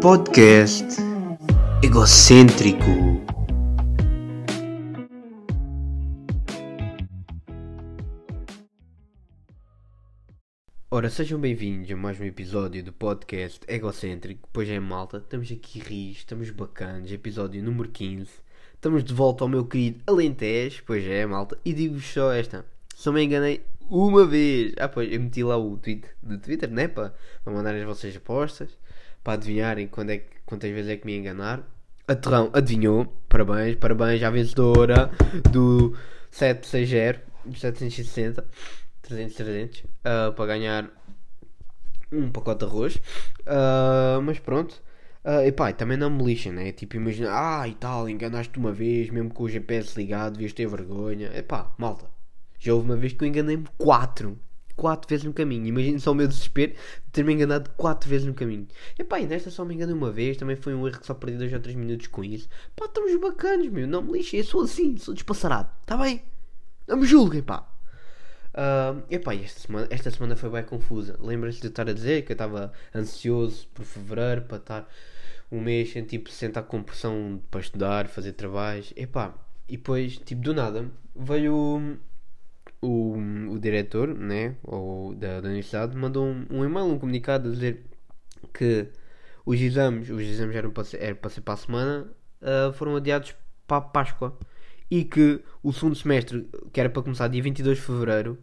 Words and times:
Podcast 0.00 1.00
egocêntrico. 1.82 2.84
Ora, 10.90 11.08
sejam 11.10 11.40
bem-vindos 11.40 11.90
a 11.90 11.96
mais 11.96 12.20
um 12.20 12.24
episódio 12.24 12.84
do 12.84 12.92
podcast 12.92 13.60
egocêntrico. 13.66 14.48
Pois 14.52 14.68
é, 14.68 14.78
malta, 14.78 15.16
estamos 15.16 15.50
aqui 15.50 15.78
ris, 15.78 16.18
estamos 16.18 16.50
bacanas. 16.50 17.10
Episódio 17.10 17.62
número 17.62 17.88
15. 17.88 18.30
Estamos 18.74 19.02
de 19.02 19.14
volta 19.14 19.42
ao 19.42 19.48
meu 19.48 19.64
querido 19.64 20.00
Alentejo. 20.06 20.82
Pois 20.86 21.04
é, 21.04 21.24
malta. 21.24 21.58
E 21.64 21.72
digo-vos 21.72 22.04
só 22.04 22.32
esta: 22.32 22.66
só 22.94 23.10
me 23.10 23.24
enganei 23.24 23.64
uma 23.88 24.26
vez. 24.26 24.72
Ah, 24.78 24.88
pois, 24.88 25.12
eu 25.12 25.20
meti 25.20 25.42
lá 25.42 25.56
o 25.56 25.76
tweet 25.76 26.04
do 26.22 26.38
Twitter, 26.38 26.70
né? 26.70 26.88
Para, 26.88 27.14
para 27.42 27.52
mandar 27.52 27.74
as 27.74 27.84
vossas 27.84 28.16
apostas 28.16 28.76
para 29.24 29.32
adivinharem 29.34 29.88
quando 29.88 30.10
é 30.10 30.22
quantas 30.44 30.70
vezes 30.70 30.90
é 30.90 30.96
que 30.96 31.06
me 31.06 31.16
enganar. 31.16 31.66
A 32.06 32.14
Terrão 32.14 32.50
adivinhou, 32.52 33.06
parabéns, 33.28 33.76
parabéns 33.76 34.22
à 34.22 34.28
vencedora 34.28 35.10
do 35.50 35.96
760, 36.30 37.22
760, 37.56 38.46
300, 39.00 39.34
300, 39.34 39.80
uh, 39.80 40.32
para 40.34 40.46
ganhar 40.46 40.90
um 42.12 42.30
pacote 42.30 42.58
de 42.58 42.70
arroz. 42.70 42.96
Uh, 43.40 44.20
mas 44.22 44.38
pronto, 44.38 44.82
uh, 45.24 45.40
epá, 45.46 45.72
também 45.72 45.96
não 45.96 46.10
me 46.10 46.22
lixem, 46.22 46.52
né? 46.52 46.72
Tipo, 46.72 46.96
imagina, 46.96 47.30
ah 47.32 47.66
e 47.66 47.74
tal, 47.74 48.06
enganaste 48.06 48.58
uma 48.58 48.70
vez, 48.70 49.08
mesmo 49.08 49.32
com 49.32 49.44
o 49.44 49.48
GPS 49.48 49.98
ligado, 49.98 50.34
devias 50.34 50.52
ter 50.52 50.66
vergonha. 50.66 51.30
Epá, 51.34 51.72
malta, 51.78 52.04
já 52.64 52.74
houve 52.74 52.86
uma 52.86 52.96
vez 52.96 53.12
que 53.12 53.22
eu 53.22 53.28
enganei-me 53.28 53.66
4 53.78 54.38
quatro 54.76 55.08
vezes 55.08 55.24
no 55.24 55.32
caminho. 55.32 55.66
Imagina 55.66 55.98
só 55.98 56.12
o 56.12 56.14
meu 56.14 56.26
desespero 56.26 56.72
de 56.72 57.10
ter-me 57.12 57.32
enganado 57.32 57.70
quatro 57.76 58.08
vezes 58.08 58.26
no 58.26 58.34
caminho. 58.34 58.66
E 58.98 59.04
pá, 59.04 59.20
e 59.20 59.26
nesta 59.26 59.50
só 59.50 59.64
me 59.64 59.74
enganei 59.74 59.94
uma 59.94 60.10
vez, 60.10 60.36
também 60.36 60.56
foi 60.56 60.74
um 60.74 60.86
erro 60.86 60.98
que 60.98 61.06
só 61.06 61.14
perdi 61.14 61.38
dois 61.38 61.52
ou 61.52 61.60
três 61.60 61.76
minutos 61.76 62.06
com 62.08 62.24
isso. 62.24 62.48
Pá, 62.74 62.86
estamos 62.86 63.14
bacanos, 63.20 63.68
meu, 63.68 63.86
não 63.86 64.02
me 64.02 64.12
lixem, 64.12 64.40
eu 64.40 64.44
sou 64.44 64.62
assim, 64.62 64.96
sou 64.96 65.14
despassarado, 65.14 65.70
está 65.80 65.96
bem? 65.96 66.22
Não 66.86 66.96
me 66.96 67.06
julguem, 67.06 67.42
pá. 67.42 67.68
Uh, 68.54 69.02
epá, 69.10 69.34
esta 69.34 69.60
semana, 69.60 69.88
esta 69.90 70.10
semana 70.10 70.36
foi 70.36 70.50
bem 70.50 70.62
confusa. 70.62 71.16
Lembra-se 71.18 71.60
de 71.60 71.68
estar 71.68 71.88
a 71.88 71.92
dizer 71.92 72.22
que 72.22 72.32
eu 72.32 72.34
estava 72.34 72.72
ansioso 72.94 73.66
por 73.74 73.84
fevereiro 73.84 74.42
para 74.42 74.58
estar 74.58 74.88
um 75.50 75.60
mês 75.60 75.92
sem 75.92 76.04
tipo 76.04 76.30
sentar 76.30 76.62
com 76.64 76.82
pressão 76.82 77.40
para 77.50 77.60
estudar, 77.60 78.06
fazer 78.08 78.32
trabalhos. 78.32 78.92
Epá, 78.96 79.34
e 79.68 79.76
depois, 79.76 80.18
tipo, 80.18 80.42
do 80.42 80.54
nada, 80.54 80.88
veio 81.16 81.98
o, 82.84 83.16
o 83.52 83.58
diretor 83.58 84.08
né, 84.08 84.56
ou 84.62 85.14
da, 85.14 85.40
da 85.40 85.48
universidade 85.48 85.96
mandou 85.96 86.26
um, 86.26 86.46
um 86.50 86.64
e-mail, 86.64 86.86
um 86.86 86.98
comunicado 86.98 87.48
a 87.48 87.52
dizer 87.52 87.84
que 88.52 88.88
os 89.46 89.60
exames, 89.60 90.10
os 90.10 90.22
exames 90.22 90.54
eram 90.54 90.70
para 90.70 90.84
ser, 90.84 91.02
era 91.02 91.14
para, 91.14 91.30
ser 91.30 91.40
para 91.40 91.54
a 91.54 91.56
semana, 91.56 92.06
uh, 92.40 92.72
foram 92.74 92.96
adiados 92.96 93.34
para 93.66 93.78
a 93.78 93.80
Páscoa 93.80 94.38
e 94.90 95.04
que 95.04 95.40
o 95.62 95.72
segundo 95.72 95.96
semestre, 95.96 96.48
que 96.72 96.80
era 96.80 96.90
para 96.90 97.02
começar 97.02 97.28
dia 97.28 97.42
22 97.42 97.78
de 97.78 97.84
Fevereiro, 97.84 98.38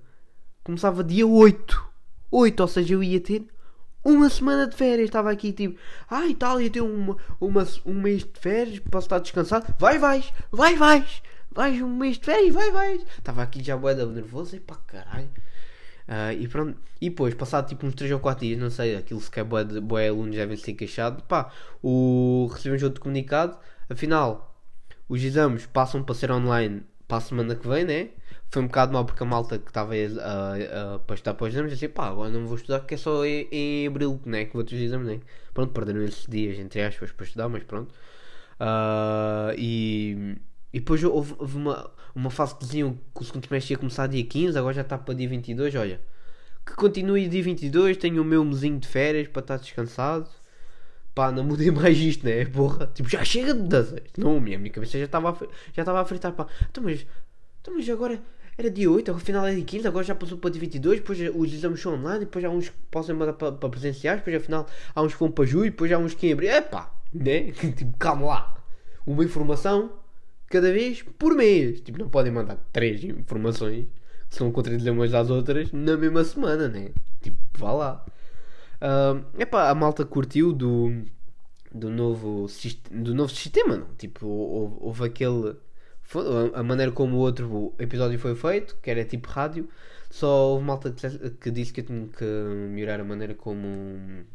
começava 0.64 1.03
dia 1.03 1.25
8. 1.25 1.92
8, 2.31 2.59
ou 2.59 2.67
seja, 2.67 2.94
eu 2.94 3.03
ia 3.03 3.19
ter 3.19 3.45
uma 4.03 4.30
semana 4.30 4.67
de 4.67 4.75
férias. 4.75 5.08
Estava 5.08 5.31
aqui 5.31 5.52
tipo, 5.52 5.80
ah 6.09 6.25
e 6.25 6.34
tal, 6.34 6.59
ia 6.59 6.69
ter 6.69 6.81
uma, 6.81 7.16
uma, 7.39 7.67
um 7.86 7.94
mês 7.94 8.23
de 8.23 8.39
férias, 8.39 8.80
posso 8.80 9.06
estar 9.06 9.19
descansado. 9.19 9.73
Vai, 9.78 10.00
vais, 10.00 10.34
vai, 10.52 10.75
vais 10.75 11.22
vais 11.52 11.81
um 11.81 11.95
mês 11.95 12.17
de 12.17 12.25
férias, 12.25 12.53
vai, 12.53 12.71
vais. 12.71 13.02
Estava 13.17 13.44
aqui 13.44 13.63
já 13.63 13.77
boeda 13.77 14.05
nervoso, 14.05 14.55
e 14.55 14.59
pá, 14.59 14.75
caralho. 14.88 15.30
Uh, 16.07 16.33
e 16.39 16.47
pronto, 16.47 16.77
e 16.99 17.09
depois, 17.09 17.33
passado 17.33 17.67
tipo 17.69 17.85
uns 17.85 17.95
3 17.95 18.11
ou 18.11 18.19
4 18.19 18.45
dias, 18.45 18.59
não 18.59 18.69
sei, 18.69 18.95
aquilo 18.95 19.21
se 19.21 19.31
quer 19.31 19.44
boé, 19.44 19.63
boé 19.63 20.09
alunos 20.09 20.35
devem 20.35 20.57
ser 20.57 20.73
queixado, 20.73 21.23
pá, 21.23 21.52
o, 21.81 22.49
recebemos 22.52 22.83
outro 22.83 22.99
comunicado, 22.99 23.57
afinal, 23.89 24.57
os 25.07 25.23
exames 25.23 25.66
passam 25.67 26.03
para 26.03 26.16
ser 26.16 26.31
online 26.31 26.84
para 27.07 27.17
a 27.17 27.22
semana 27.22 27.56
que 27.56 27.68
vem, 27.68 27.85
né? 27.85 28.09
Foi 28.50 28.62
um 28.62 28.68
bocado 28.68 28.94
mal 28.94 29.06
porque 29.06 29.23
a 29.23 29.25
malta 29.25 29.57
que 29.59 29.69
estava 29.69 29.94
a, 29.94 30.95
a, 30.95 31.00
para 31.00 31.45
os 31.45 31.53
exames, 31.53 31.72
disse, 31.72 31.88
pá, 31.88 32.07
agora 32.09 32.29
não 32.29 32.45
vou 32.47 32.57
estudar 32.57 32.79
porque 32.79 32.95
é 32.95 32.97
só 32.97 33.25
em, 33.25 33.47
em 33.51 33.88
abril, 33.88 34.19
né? 34.25 34.45
Que 34.45 34.53
vou 34.53 34.63
ter 34.63 34.75
os 34.75 34.81
exames, 34.81 35.07
né? 35.07 35.19
Pronto, 35.53 35.73
perderam 35.73 36.03
esses 36.03 36.25
dias, 36.28 36.57
entre 36.59 36.81
aspas, 36.83 37.12
para 37.12 37.25
estudar, 37.25 37.50
mas 37.50 37.63
pronto. 37.63 37.94
Uh, 38.59 39.53
e 39.57 40.38
e 40.73 40.79
depois 40.79 41.03
houve, 41.03 41.35
houve, 41.37 41.57
uma, 41.57 41.91
uma 42.15 42.29
fase 42.29 42.55
que 42.55 42.65
diziam 42.65 42.97
que 43.13 43.21
o 43.21 43.25
segundo 43.25 43.45
semestre 43.45 43.73
ia 43.73 43.77
começar 43.77 44.07
dia 44.07 44.23
15, 44.23 44.57
agora 44.57 44.73
já 44.73 44.81
está 44.81 44.97
para 44.97 45.13
dia 45.13 45.27
22. 45.27 45.75
Olha, 45.75 45.99
que 46.65 46.73
continue 46.75 47.27
dia 47.27 47.43
22, 47.43 47.97
tenho 47.97 48.21
o 48.21 48.25
meu 48.25 48.43
mesinho 48.45 48.79
de 48.79 48.87
férias 48.87 49.27
para 49.27 49.41
estar 49.41 49.57
descansado. 49.57 50.29
Pá, 51.13 51.31
não 51.31 51.43
mudei 51.43 51.69
mais 51.71 51.97
isto, 51.97 52.25
né? 52.25 52.45
Porra, 52.45 52.89
tipo, 52.93 53.09
já 53.09 53.23
chega 53.23 53.53
de 53.53 53.61
mudanças. 53.61 53.99
Não, 54.17 54.39
minha, 54.39 54.57
minha 54.57 54.71
cabeça 54.71 54.97
já 54.97 55.05
estava 55.05 55.37
já 55.73 55.81
estava 55.81 56.01
a 56.01 56.05
fritar, 56.05 56.31
pá. 56.33 56.47
Então, 56.69 56.83
mas, 56.83 57.05
então, 57.61 57.75
mas 57.75 57.89
agora 57.89 58.21
era 58.57 58.69
dia 58.69 58.89
8, 58.89 59.11
afinal 59.11 59.45
é 59.47 59.55
dia 59.55 59.63
15, 59.63 59.88
agora 59.88 60.05
já 60.05 60.15
passou 60.15 60.38
para 60.38 60.51
dia 60.51 60.61
22, 60.61 60.99
depois 60.99 61.19
os 61.35 61.53
exames 61.53 61.81
são 61.81 61.95
online, 61.95 62.21
depois 62.21 62.45
há 62.45 62.49
uns 62.49 62.69
que 62.69 62.75
possam 62.89 63.15
mandar 63.15 63.33
para, 63.33 63.51
para 63.51 63.69
presenciais, 63.69 64.19
depois 64.19 64.35
afinal 64.35 64.67
há 64.93 65.01
uns 65.01 65.13
que 65.13 65.19
vão 65.19 65.31
para 65.31 65.45
julho, 65.45 65.71
depois 65.71 65.91
há 65.91 65.97
uns 65.97 66.13
que 66.13 66.27
em 66.27 66.33
abril. 66.33 66.49
É 66.49 66.61
pá, 66.61 66.93
né? 67.13 67.51
tipo, 67.75 67.97
calma 67.97 68.25
lá. 68.27 68.63
Uma 69.05 69.23
informação 69.23 70.00
cada 70.51 70.72
vez 70.72 71.01
por 71.01 71.35
mês. 71.35 71.81
Tipo, 71.81 72.00
não 72.00 72.09
podem 72.09 72.31
mandar 72.31 72.57
três 72.72 73.03
informações 73.03 73.88
que 74.29 74.35
são 74.35 74.51
contradizer 74.51 74.94
umas 74.94 75.13
às 75.13 75.29
outras 75.29 75.72
na 75.72 75.97
mesma 75.97 76.23
semana, 76.23 76.67
né? 76.67 76.91
Tipo, 77.22 77.38
vá 77.57 77.72
lá. 77.72 78.06
Uh, 78.81 79.23
epá, 79.39 79.69
a 79.69 79.75
malta 79.75 80.06
curtiu 80.06 80.53
do, 80.53 81.03
do, 81.73 81.89
novo, 81.89 82.47
do 82.91 83.16
novo 83.16 83.34
sistema, 83.34 83.78
não? 83.78 83.88
Tipo, 83.95 84.28
houve, 84.28 84.75
houve 84.79 85.06
aquele. 85.06 85.56
A 86.53 86.62
maneira 86.62 86.91
como 86.91 87.16
o 87.16 87.19
outro 87.19 87.73
episódio 87.79 88.19
foi 88.19 88.35
feito, 88.35 88.75
que 88.81 88.91
era 88.91 89.06
tipo 89.06 89.29
rádio, 89.29 89.69
só 90.09 90.50
houve 90.50 90.66
malta 90.66 90.94
que 91.39 91.50
disse 91.50 91.72
que 91.72 91.79
eu 91.79 91.85
tinha 91.85 92.07
que 92.07 92.25
melhorar 92.69 93.00
a 93.00 93.06
maneira 93.06 93.33
como 93.33 94.25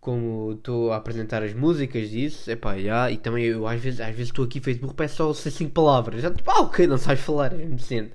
como 0.00 0.52
estou 0.52 0.92
a 0.92 0.96
apresentar 0.96 1.42
as 1.42 1.52
músicas 1.52 2.10
disso, 2.10 2.50
epá, 2.50 2.74
yeah, 2.74 3.10
e 3.10 3.18
também 3.18 3.44
eu 3.44 3.66
às 3.66 3.80
vezes 3.80 4.00
às 4.00 4.14
vezes 4.14 4.28
estou 4.28 4.44
aqui 4.44 4.60
Facebook 4.60 4.94
peço 4.94 5.16
só 5.34 5.50
5 5.50 5.70
palavras, 5.72 6.22
já 6.22 6.30
tipo, 6.32 6.50
ah 6.50 6.62
ok, 6.62 6.86
não 6.86 6.98
sabes 6.98 7.22
falar, 7.22 7.52
é 7.52 7.66
decente. 7.66 8.12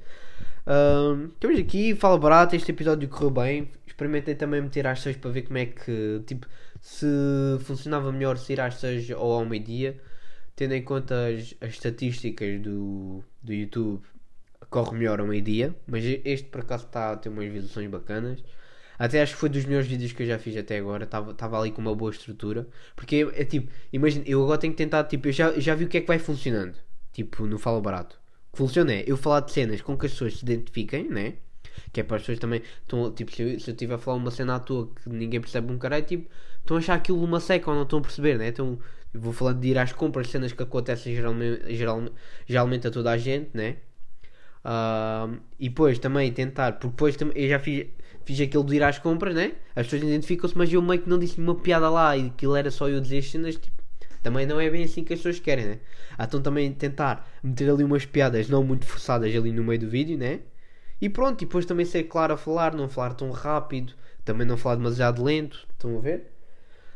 Uh, 0.65 1.25
estamos 1.33 1.59
aqui, 1.59 1.93
fala 1.95 2.17
barato, 2.17 2.55
este 2.55 2.71
episódio 2.71 3.09
correu 3.09 3.29
bem, 3.29 3.69
experimentei 3.85 4.33
também 4.35 4.61
meter 4.61 4.87
às 4.87 5.01
6 5.01 5.17
para 5.17 5.31
ver 5.31 5.43
como 5.43 5.57
é 5.57 5.65
que, 5.65 6.21
tipo, 6.25 6.47
se 6.81 7.05
funcionava 7.61 8.11
melhor 8.11 8.37
se 8.37 8.53
ir 8.53 8.61
às 8.61 8.75
6 8.75 9.11
ou 9.11 9.33
ao 9.33 9.45
meio-dia, 9.45 9.99
tendo 10.55 10.73
em 10.73 10.83
conta 10.83 11.27
as, 11.27 11.53
as 11.61 11.71
estatísticas 11.71 12.61
do, 12.61 13.23
do 13.41 13.53
YouTube, 13.53 14.01
corre 14.69 14.97
melhor 14.97 15.19
ao 15.19 15.27
meio-dia, 15.27 15.75
mas 15.85 16.03
este 16.03 16.47
por 16.49 16.61
acaso 16.61 16.85
está 16.85 17.11
a 17.11 17.17
ter 17.17 17.29
umas 17.29 17.45
visualizações 17.45 17.89
bacanas. 17.89 18.43
Até 18.97 19.21
acho 19.21 19.33
que 19.33 19.39
foi 19.39 19.49
dos 19.49 19.65
melhores 19.65 19.87
vídeos 19.87 20.11
que 20.11 20.23
eu 20.23 20.27
já 20.27 20.39
fiz 20.39 20.55
até 20.57 20.77
agora. 20.77 21.03
Estava 21.03 21.59
ali 21.59 21.71
com 21.71 21.81
uma 21.81 21.95
boa 21.95 22.11
estrutura. 22.11 22.67
Porque 22.95 23.27
é, 23.35 23.41
é 23.41 23.45
tipo, 23.45 23.71
imagina, 23.91 24.23
eu 24.27 24.43
agora 24.43 24.59
tenho 24.59 24.73
que 24.73 24.77
tentar, 24.77 25.03
tipo, 25.05 25.27
eu 25.27 25.31
já, 25.31 25.59
já 25.59 25.75
vi 25.75 25.85
o 25.85 25.87
que 25.87 25.97
é 25.97 26.01
que 26.01 26.07
vai 26.07 26.19
funcionando. 26.19 26.75
Tipo, 27.11 27.45
no 27.45 27.57
Fala 27.57 27.81
Barato. 27.81 28.19
O 28.49 28.53
que 28.53 28.57
funciona 28.57 28.93
é 28.93 29.03
eu 29.07 29.17
falar 29.17 29.41
de 29.41 29.51
cenas 29.51 29.81
com 29.81 29.97
que 29.97 30.05
as 30.05 30.11
pessoas 30.11 30.37
se 30.37 30.43
identifiquem, 30.43 31.09
né? 31.09 31.35
Que 31.91 32.01
é 32.01 32.03
para 32.03 32.17
as 32.17 32.23
pessoas 32.23 32.39
também. 32.39 32.61
Tão, 32.87 33.11
tipo, 33.11 33.31
se 33.31 33.41
eu, 33.41 33.59
se 33.59 33.69
eu 33.69 33.73
estiver 33.73 33.95
a 33.95 33.97
falar 33.97 34.17
uma 34.17 34.31
cena 34.31 34.55
à 34.55 34.59
toa 34.59 34.89
que 34.95 35.09
ninguém 35.09 35.41
percebe 35.41 35.71
um 35.71 35.77
caralho, 35.77 36.05
tipo, 36.05 36.29
estão 36.59 36.77
a 36.77 36.79
achar 36.79 36.95
aquilo 36.95 37.23
uma 37.23 37.39
seca 37.39 37.69
ou 37.69 37.75
não 37.75 37.83
estão 37.83 37.99
a 37.99 38.01
perceber, 38.01 38.37
né? 38.37 38.47
Então, 38.47 38.79
vou 39.13 39.33
falar 39.33 39.53
de 39.53 39.67
ir 39.69 39.77
às 39.77 39.91
compras, 39.91 40.29
cenas 40.29 40.53
que 40.53 40.63
acontecem 40.63 41.15
geralmente, 41.15 41.75
geralmente, 41.75 42.13
geralmente 42.47 42.87
a 42.87 42.91
toda 42.91 43.11
a 43.11 43.17
gente, 43.17 43.49
né? 43.53 43.77
E 45.59 45.69
depois 45.69 45.99
também 45.99 46.31
tentar, 46.31 46.73
porque 46.73 46.87
depois 46.87 47.17
eu 47.35 47.49
já 47.49 47.59
fiz 47.59 47.87
fiz 48.25 48.39
aquilo 48.39 48.63
de 48.63 48.75
ir 48.75 48.83
às 48.83 48.99
compras, 48.99 49.35
né? 49.35 49.53
As 49.75 49.87
pessoas 49.87 50.03
identificam-se, 50.03 50.57
mas 50.57 50.71
eu 50.71 50.81
meio 50.81 51.01
que 51.01 51.09
não 51.09 51.19
disse 51.19 51.39
uma 51.39 51.55
piada 51.55 51.89
lá 51.89 52.15
e 52.15 52.27
aquilo 52.27 52.55
era 52.55 52.71
só 52.71 52.87
eu 52.87 53.01
dizer 53.01 53.17
as 53.19 53.29
cenas, 53.29 53.55
tipo, 53.55 53.83
também 54.21 54.45
não 54.45 54.59
é 54.59 54.69
bem 54.69 54.83
assim 54.83 55.03
que 55.03 55.13
as 55.13 55.19
pessoas 55.19 55.39
querem, 55.39 55.65
né? 55.65 55.79
Então 56.19 56.41
também 56.41 56.71
tentar 56.73 57.27
meter 57.43 57.69
ali 57.69 57.83
umas 57.83 58.05
piadas 58.05 58.47
não 58.49 58.63
muito 58.63 58.85
forçadas 58.85 59.35
ali 59.35 59.51
no 59.51 59.63
meio 59.63 59.79
do 59.79 59.89
vídeo, 59.89 60.17
né? 60.17 60.39
E 61.01 61.09
pronto, 61.09 61.41
e 61.41 61.45
depois 61.45 61.65
também 61.65 61.85
ser 61.85 62.03
claro 62.03 62.33
a 62.33 62.37
falar, 62.37 62.73
não 62.73 62.87
falar 62.87 63.13
tão 63.13 63.29
rápido, 63.31 63.93
também 64.23 64.47
não 64.47 64.55
falar 64.55 64.75
demasiado 64.75 65.23
lento, 65.23 65.67
estão 65.71 65.97
a 65.97 66.01
ver? 66.01 66.31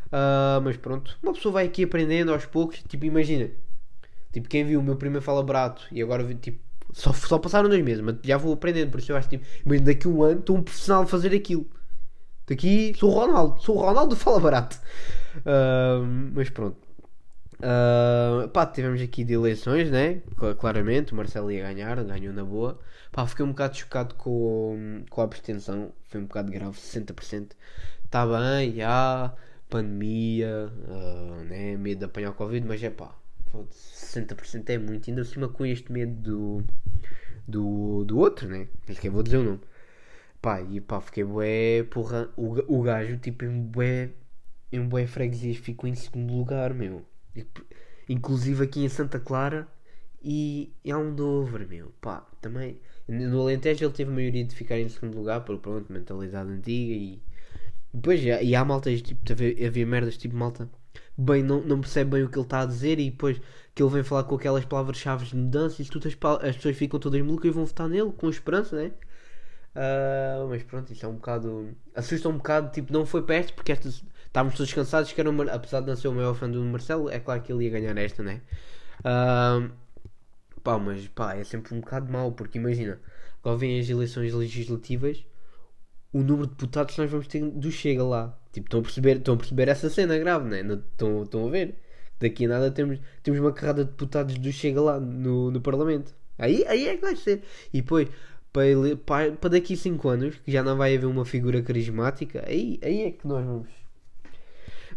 Uh, 0.05 0.61
mas 0.63 0.77
pronto, 0.77 1.17
uma 1.21 1.33
pessoa 1.33 1.51
vai 1.51 1.65
aqui 1.65 1.83
aprendendo 1.83 2.31
aos 2.31 2.45
poucos, 2.45 2.81
tipo, 2.87 3.03
imagina, 3.03 3.51
tipo, 4.31 4.47
quem 4.47 4.63
viu 4.63 4.79
o 4.79 4.83
meu 4.83 4.95
primeiro 4.95 5.21
fala 5.21 5.43
barato 5.43 5.85
e 5.91 6.01
agora, 6.01 6.23
tipo, 6.35 6.59
só, 6.97 7.13
só 7.13 7.37
passaram 7.37 7.69
dois 7.69 7.83
meses, 7.83 8.01
mas 8.01 8.15
já 8.23 8.37
vou 8.37 8.53
aprendendo. 8.53 8.89
Por 8.89 8.99
isso 8.99 9.11
eu 9.11 9.15
acho 9.15 9.29
tipo, 9.29 9.45
mas 9.63 9.81
daqui 9.81 10.07
a 10.07 10.09
um 10.09 10.23
ano 10.23 10.39
estou 10.39 10.57
um 10.57 10.63
profissional 10.63 11.03
a 11.03 11.05
fazer 11.05 11.33
aquilo. 11.35 11.67
Daqui 12.47 12.93
sou 12.97 13.11
o 13.11 13.13
Ronaldo, 13.13 13.61
sou 13.61 13.77
o 13.77 13.79
Ronaldo 13.79 14.15
fala 14.17 14.39
barato. 14.39 14.79
Uh, 15.37 16.31
mas 16.33 16.49
pronto. 16.49 16.77
Uh, 17.59 18.47
pá, 18.49 18.65
tivemos 18.65 18.99
aqui 18.99 19.23
de 19.23 19.33
eleições, 19.33 19.91
né? 19.91 20.21
Claramente, 20.59 21.13
o 21.13 21.15
Marcelo 21.15 21.51
ia 21.51 21.61
ganhar, 21.61 22.03
ganhou 22.03 22.33
na 22.33 22.43
boa. 22.43 22.79
Pá, 23.11 23.27
fiquei 23.27 23.45
um 23.45 23.49
bocado 23.49 23.77
chocado 23.77 24.15
com, 24.15 25.03
com 25.07 25.21
a 25.21 25.23
abstenção, 25.23 25.91
foi 26.09 26.19
um 26.19 26.25
bocado 26.25 26.51
grave, 26.51 26.77
60%. 26.77 27.51
Está 28.05 28.25
bem, 28.25 28.73
já, 28.75 29.33
pandemia, 29.69 30.71
uh, 30.87 31.43
né? 31.43 31.77
Medo 31.77 31.99
de 31.99 32.05
apanhar 32.05 32.31
o 32.31 32.33
Covid, 32.33 32.65
mas 32.67 32.81
é 32.81 32.89
pá, 32.89 33.13
60% 33.53 34.69
é 34.69 34.77
muito, 34.77 35.09
ainda 35.09 35.23
cima 35.23 35.47
com 35.49 35.65
este 35.65 35.91
medo 35.91 36.13
do, 36.21 36.63
do, 37.47 38.05
do 38.05 38.17
outro, 38.17 38.47
né? 38.47 38.67
Que 38.99 39.09
vou 39.09 39.23
dizer 39.23 39.37
o 39.37 39.43
nome. 39.43 39.61
Pá, 40.41 40.61
e 40.61 40.79
pá, 40.79 41.01
fiquei 41.01 41.23
bué, 41.23 41.83
porra, 41.83 42.29
o, 42.37 42.77
o 42.79 42.81
gajo, 42.83 43.17
tipo, 43.17 43.45
em 43.45 43.61
bué, 43.61 44.11
em 44.71 44.81
bué 44.87 45.07
freguesias 45.07 45.57
ficou 45.57 45.89
em 45.89 45.95
segundo 45.95 46.33
lugar, 46.33 46.73
meu. 46.73 47.05
Inclusive 48.07 48.63
aqui 48.63 48.83
em 48.83 48.89
Santa 48.89 49.19
Clara 49.19 49.67
e 50.23 50.73
é 50.83 50.95
um 50.95 51.13
Dover, 51.13 51.67
meu. 51.67 51.91
Pá, 52.01 52.25
também. 52.41 52.79
No 53.07 53.41
Alentejo 53.41 53.85
ele 53.85 53.93
teve 53.93 54.11
a 54.11 54.13
maioria 54.13 54.43
de 54.43 54.53
ficar 54.55 54.77
em 54.79 54.89
segundo 54.89 55.17
lugar, 55.17 55.41
por 55.45 55.57
pronto, 55.59 55.91
mentalidade 55.91 56.49
antiga 56.49 56.93
e. 56.93 57.21
Depois, 57.93 58.21
e 58.23 58.55
há 58.55 58.65
maltas, 58.65 59.01
tipo, 59.01 59.21
havia 59.65 59.85
merdas, 59.85 60.17
tipo, 60.17 60.35
malta, 60.35 60.69
bem, 61.17 61.43
não, 61.43 61.61
não 61.61 61.81
percebe 61.81 62.11
bem 62.11 62.23
o 62.23 62.29
que 62.29 62.37
ele 62.37 62.45
está 62.45 62.61
a 62.61 62.65
dizer 62.65 62.99
e 62.99 63.09
depois 63.09 63.41
que 63.73 63.81
ele 63.81 63.91
vem 63.91 64.03
falar 64.03 64.23
com 64.23 64.35
aquelas 64.35 64.65
palavras-chave 64.65 65.25
de 65.25 65.35
mudança 65.35 65.81
e 65.81 65.85
tudo, 65.85 66.07
as, 66.07 66.17
as 66.43 66.55
pessoas 66.55 66.77
ficam 66.77 66.99
todas 66.99 67.21
malucas 67.21 67.45
e 67.45 67.53
vão 67.53 67.65
votar 67.65 67.89
nele 67.89 68.11
com 68.11 68.29
esperança, 68.29 68.75
né? 68.75 68.91
Uh, 69.75 70.47
mas 70.49 70.63
pronto, 70.63 70.91
isso 70.91 71.05
é 71.05 71.09
um 71.09 71.15
bocado. 71.15 71.75
assusta 71.95 72.29
um 72.29 72.37
bocado, 72.37 72.71
tipo, 72.71 72.91
não 72.91 73.05
foi 73.05 73.21
perto 73.21 73.53
porque 73.53 73.71
estas 73.71 74.03
estávamos 74.25 74.55
todos 74.55 74.73
cansados 74.73 75.11
que 75.11 75.19
era 75.21 75.29
uma, 75.29 75.43
apesar 75.45 75.81
de 75.81 75.87
não 75.87 75.95
ser 75.95 76.07
o 76.07 76.13
maior 76.13 76.35
fã 76.35 76.49
do 76.49 76.63
Marcelo, 76.63 77.09
é 77.09 77.19
claro 77.19 77.41
que 77.41 77.51
ele 77.51 77.65
ia 77.65 77.71
ganhar 77.71 77.97
esta, 77.97 78.23
né? 78.23 78.41
Uh, 78.99 79.71
pá, 80.63 80.77
mas 80.77 81.07
pá, 81.09 81.35
é 81.35 81.43
sempre 81.43 81.75
um 81.75 81.79
bocado 81.79 82.11
mau, 82.11 82.31
porque 82.31 82.57
imagina, 82.57 82.99
agora 83.39 83.57
vêm 83.57 83.79
as 83.79 83.89
eleições 83.89 84.33
legislativas, 84.33 85.25
o 86.11 86.19
número 86.19 86.47
de 86.47 86.53
deputados 86.53 86.95
que 86.95 87.01
nós 87.01 87.11
vamos 87.11 87.27
ter 87.27 87.41
do 87.43 87.71
Chega 87.71 88.03
lá. 88.03 88.37
Tipo, 88.51 88.67
estão 88.67 88.79
a 88.79 88.83
perceber, 88.83 89.17
estão 89.17 89.33
a 89.35 89.37
perceber 89.37 89.67
essa 89.67 89.89
cena 89.89 90.17
grave, 90.17 90.49
né? 90.49 90.61
Estão, 90.61 91.23
estão 91.23 91.47
a 91.47 91.49
ver? 91.49 91.75
Daqui 92.19 92.45
a 92.45 92.49
nada 92.49 92.71
temos, 92.71 92.99
temos 93.21 93.39
uma 93.39 93.51
carrada 93.53 93.83
de 93.83 93.91
deputados 93.91 94.37
do 94.37 94.51
Chega 94.51 94.81
lá 94.81 94.99
no, 94.99 95.51
no 95.51 95.61
Parlamento. 95.61 96.15
Aí, 96.37 96.65
aí 96.67 96.87
é 96.87 96.95
que 96.95 97.01
vai 97.01 97.15
ser. 97.15 97.43
E 97.73 97.81
depois, 97.81 98.07
para, 98.51 98.65
para, 99.05 99.31
para 99.33 99.49
daqui 99.51 99.73
a 99.73 99.77
5 99.77 100.09
anos, 100.09 100.35
que 100.43 100.51
já 100.51 100.63
não 100.63 100.77
vai 100.77 100.95
haver 100.95 101.05
uma 101.05 101.25
figura 101.25 101.61
carismática, 101.61 102.43
aí, 102.47 102.79
aí 102.81 103.01
é 103.03 103.11
que 103.11 103.27
nós 103.27 103.45
vamos 103.45 103.67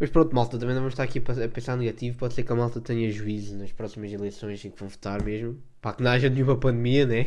mas 0.00 0.08
pronto, 0.08 0.34
malta, 0.34 0.58
também 0.58 0.74
não 0.74 0.80
vamos 0.80 0.94
estar 0.94 1.02
aqui 1.02 1.18
a 1.18 1.48
pensar 1.48 1.76
negativo. 1.76 2.16
Pode 2.16 2.32
ser 2.32 2.42
que 2.42 2.50
a 2.50 2.54
malta 2.56 2.80
tenha 2.80 3.10
juízo 3.12 3.54
nas 3.58 3.70
próximas 3.70 4.10
eleições 4.10 4.64
em 4.64 4.70
que 4.70 4.80
vão 4.80 4.88
votar 4.88 5.22
mesmo. 5.22 5.62
Para 5.78 5.94
que 5.94 6.02
não 6.02 6.10
haja 6.10 6.30
nenhuma 6.30 6.56
pandemia, 6.56 7.04
né? 7.04 7.26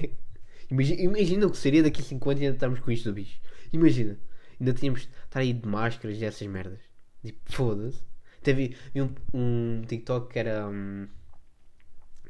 Imagina, 0.71 1.01
imagina 1.01 1.45
o 1.45 1.51
que 1.51 1.57
seria 1.57 1.83
daqui 1.83 2.01
a 2.01 2.03
5 2.03 2.29
anos 2.31 2.41
e 2.41 2.45
ainda 2.45 2.55
estamos 2.55 2.79
com 2.79 2.89
isto 2.89 3.09
do 3.09 3.13
bicho. 3.13 3.39
Imagina, 3.71 4.17
ainda 4.59 4.73
tínhamos 4.73 5.01
de 5.01 5.09
estar 5.25 5.39
aí 5.39 5.53
de 5.53 5.67
máscaras 5.67 6.17
e 6.17 6.25
essas 6.25 6.47
merdas. 6.47 6.79
Tipo, 7.23 7.39
foda-se. 7.51 8.01
Teve 8.41 8.75
um, 8.95 9.09
um 9.33 9.81
TikTok 9.87 10.31
que 10.31 10.39
era. 10.39 10.67
Um, 10.67 11.07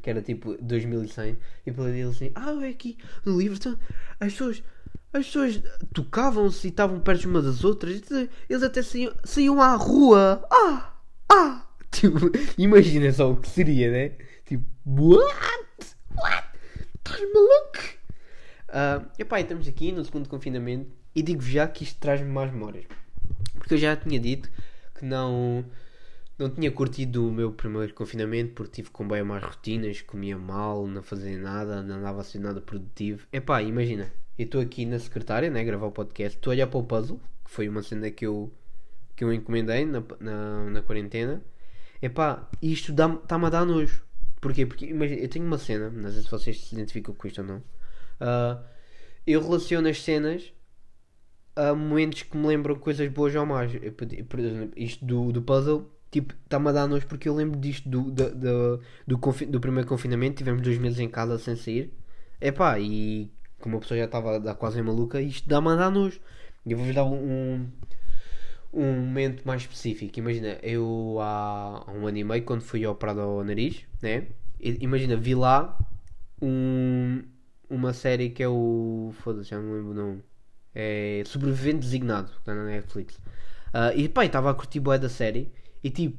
que 0.01 0.09
era 0.09 0.21
tipo 0.21 0.57
2100 0.61 1.37
e 1.65 1.71
pela 1.71 1.89
ele 1.89 2.01
assim, 2.01 2.29
ah, 2.35 2.53
é 2.61 2.67
aqui 2.67 2.97
no 3.25 3.39
livro 3.39 3.57
então, 3.57 3.79
as 4.19 4.33
pessoas 4.33 4.61
as 5.13 5.27
pessoas 5.27 5.61
tocavam-se 5.93 6.67
e 6.67 6.69
estavam 6.71 6.99
perto 6.99 7.25
umas 7.29 7.43
das 7.43 7.63
outras. 7.63 8.01
Eles 8.49 8.63
até 8.63 8.81
saíam, 8.81 9.13
saíam 9.23 9.61
à 9.61 9.75
rua. 9.75 10.43
Ah! 10.51 10.93
Ah! 11.31 11.67
Tipo, 11.93 12.17
imagina 12.57 13.11
só 13.13 13.31
o 13.31 13.37
que 13.37 13.47
seria, 13.47 13.91
né? 13.91 14.17
Tipo, 14.45 14.65
what? 14.83 15.95
What? 16.17 16.47
Estás 16.97 17.21
maluco? 17.31 18.03
Uh, 18.69 19.11
epá, 19.19 19.39
e 19.39 19.43
estamos 19.43 19.67
aqui 19.67 19.91
no 19.91 20.03
segundo 20.03 20.27
confinamento 20.27 20.91
e 21.15 21.21
digo-vos 21.21 21.49
já 21.49 21.67
que 21.67 21.83
isto 21.83 21.99
traz-me 21.99 22.29
mais 22.29 22.51
memórias. 22.51 22.85
Porque 23.55 23.75
eu 23.75 23.77
já 23.77 23.95
tinha 23.95 24.19
dito 24.19 24.49
que 24.95 25.05
não, 25.05 25.65
não 26.37 26.49
tinha 26.49 26.71
curtido 26.71 27.27
o 27.27 27.31
meu 27.31 27.51
primeiro 27.51 27.93
confinamento 27.93 28.53
porque 28.53 28.71
tive 28.71 28.89
com 28.89 29.07
bem 29.07 29.23
mais 29.23 29.43
rotinas, 29.43 30.01
comia 30.01 30.37
mal, 30.37 30.87
não 30.87 31.03
fazia 31.03 31.37
nada, 31.37 31.81
não 31.81 31.95
andava 31.95 32.21
a 32.21 32.23
ser 32.23 32.39
nada 32.39 32.59
produtivo. 32.61 33.27
Epá, 33.31 33.61
imagina, 33.61 34.11
eu 34.37 34.45
estou 34.45 34.61
aqui 34.61 34.85
na 34.85 34.99
secretária, 34.99 35.49
né, 35.49 35.63
gravar 35.63 35.87
o 35.87 35.91
podcast, 35.91 36.37
estou 36.37 36.51
a 36.51 36.55
olhar 36.55 36.67
para 36.67 36.79
o 36.79 36.83
puzzle, 36.83 37.19
que 37.45 37.51
foi 37.51 37.69
uma 37.69 37.83
cena 37.83 38.09
que 38.09 38.25
eu, 38.25 38.51
que 39.15 39.23
eu 39.23 39.31
encomendei 39.31 39.85
na, 39.85 40.03
na, 40.19 40.69
na 40.69 40.81
quarentena. 40.81 41.41
Epá, 42.01 42.49
isto 42.61 42.91
está-me 42.91 43.45
a 43.45 43.49
dar 43.49 43.65
nojo. 43.65 44.03
Porquê? 44.41 44.65
Porque 44.65 44.87
imagina, 44.87 45.21
eu 45.21 45.29
tenho 45.29 45.45
uma 45.45 45.57
cena, 45.57 45.89
não 45.89 46.11
sei 46.11 46.21
se 46.21 46.29
vocês 46.29 46.59
se 46.65 46.75
identificam 46.75 47.15
com 47.15 47.27
isto 47.27 47.39
ou 47.41 47.47
não. 47.47 47.57
Uh, 48.19 48.61
eu 49.25 49.41
relaciono 49.41 49.87
as 49.87 50.01
cenas 50.01 50.51
a 51.55 51.73
momentos 51.73 52.23
que 52.23 52.35
me 52.37 52.47
lembram 52.47 52.75
coisas 52.75 53.07
boas 53.11 53.35
ou 53.35 53.45
más. 53.45 53.71
Eu, 53.73 53.93
por 53.93 54.39
exemplo, 54.39 54.71
isto 54.75 55.05
do, 55.05 55.31
do 55.31 55.41
puzzle, 55.41 55.89
tipo, 56.11 56.33
está-me 56.43 56.69
a 56.69 56.71
dar 56.71 56.87
nojo 56.87 57.07
porque 57.07 57.29
eu 57.29 57.35
lembro 57.35 57.59
disto 57.59 57.87
do, 57.89 58.11
do, 58.11 58.35
do, 58.35 58.81
do, 59.07 59.45
do 59.47 59.59
primeiro 59.59 59.87
confinamento. 59.87 60.37
Tivemos 60.37 60.61
dois 60.61 60.77
meses 60.77 60.99
em 60.99 61.09
casa 61.09 61.37
sem 61.37 61.55
sair. 61.55 61.93
Epá, 62.41 62.79
e 62.79 63.31
como 63.59 63.77
a 63.77 63.79
pessoa 63.79 63.97
já 63.97 64.05
estava 64.05 64.55
quase 64.55 64.81
maluca, 64.81 65.21
isto 65.21 65.47
dá-me 65.47 65.69
a 65.69 65.75
dar 65.75 65.89
nojo. 65.89 66.19
E 66.65 66.75
vou-vos 66.75 66.95
dar 66.95 67.05
um, 67.05 67.67
um 68.73 68.93
momento 68.93 69.45
mais 69.45 69.61
específico. 69.61 70.19
Imagina, 70.19 70.57
eu 70.63 71.17
há 71.21 71.85
um 71.91 72.07
ano 72.07 72.17
e 72.17 72.23
meio, 72.23 72.43
quando 72.43 72.61
fui 72.61 72.85
operado 72.85 73.21
ao 73.21 73.43
nariz, 73.43 73.85
né? 74.01 74.27
Imagina, 74.59 75.15
vi 75.15 75.35
lá 75.35 75.77
um, 76.41 77.21
uma 77.69 77.93
série 77.93 78.29
que 78.29 78.41
é 78.43 78.47
o. 78.47 79.11
Foda-se, 79.19 79.49
já 79.49 79.59
não 79.59 79.73
lembro 79.73 79.91
o 79.91 79.93
nome. 79.93 80.23
É 80.75 81.23
Sobrevivente 81.25 81.79
Designado, 81.79 82.31
na 82.45 82.65
Netflix. 82.65 83.15
Uh, 83.15 83.95
e 83.95 84.09
pá, 84.09 84.25
estava 84.25 84.51
a 84.51 84.53
curtir 84.53 84.79
boé 84.79 84.97
da 84.97 85.09
série. 85.09 85.51
E 85.83 85.89
tipo, 85.89 86.17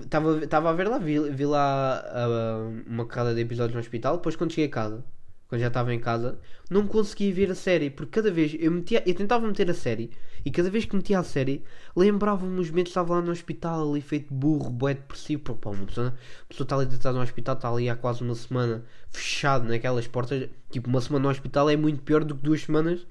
estava 0.00 0.70
a 0.70 0.72
ver 0.72 0.88
lá, 0.88 0.98
vi, 0.98 1.18
vi 1.30 1.46
lá 1.46 2.04
uh, 2.06 2.90
uma 2.90 3.06
carrada 3.06 3.34
de 3.34 3.40
episódios 3.40 3.74
no 3.74 3.80
hospital. 3.80 4.16
Depois, 4.16 4.36
quando 4.36 4.52
cheguei 4.52 4.66
a 4.66 4.70
casa, 4.70 5.04
quando 5.48 5.62
já 5.62 5.68
estava 5.68 5.94
em 5.94 5.98
casa, 5.98 6.38
não 6.70 6.86
conseguia 6.86 7.32
ver 7.32 7.50
a 7.50 7.54
série, 7.54 7.88
porque 7.88 8.12
cada 8.12 8.30
vez 8.30 8.54
eu, 8.60 8.70
metia, 8.70 9.02
eu 9.06 9.14
tentava 9.14 9.46
meter 9.46 9.70
a 9.70 9.74
série, 9.74 10.10
e 10.44 10.50
cada 10.50 10.68
vez 10.68 10.84
que 10.84 10.94
metia 10.94 11.18
a 11.18 11.22
série, 11.22 11.64
lembrava-me 11.96 12.60
os 12.60 12.68
momentos 12.68 12.92
que 12.92 12.98
estava 12.98 13.14
lá 13.14 13.22
no 13.22 13.32
hospital, 13.32 13.90
ali 13.90 14.02
feito 14.02 14.32
burro, 14.32 14.70
bué 14.70 14.94
depressivo, 14.94 15.42
porque 15.42 15.60
pá, 15.60 15.70
uma 15.70 15.86
pessoa, 15.86 16.08
a 16.08 16.48
pessoa 16.48 16.64
está 16.64 16.76
ali 16.76 16.86
deitada 16.86 17.16
no 17.16 17.22
hospital, 17.22 17.54
está 17.54 17.70
ali 17.70 17.88
há 17.88 17.96
quase 17.96 18.22
uma 18.22 18.34
semana 18.34 18.84
fechado 19.10 19.66
naquelas 19.66 20.06
portas, 20.06 20.50
tipo, 20.70 20.88
uma 20.88 21.00
semana 21.00 21.22
no 21.24 21.30
hospital 21.30 21.70
é 21.70 21.76
muito 21.76 22.02
pior 22.02 22.24
do 22.24 22.34
que 22.34 22.42
duas 22.42 22.62
semanas 22.62 23.06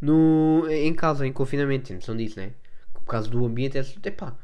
no, 0.00 0.66
em 0.68 0.94
casa, 0.94 1.26
em 1.26 1.32
confinamento, 1.32 1.88
tem 1.88 1.96
noção 1.96 2.16
disso, 2.16 2.38
né? 2.38 2.52
Por 2.92 3.04
causa 3.04 3.28
do 3.28 3.44
ambiente, 3.44 3.76
é 3.78 3.80
assim, 3.80 4.00
pá. 4.00 4.36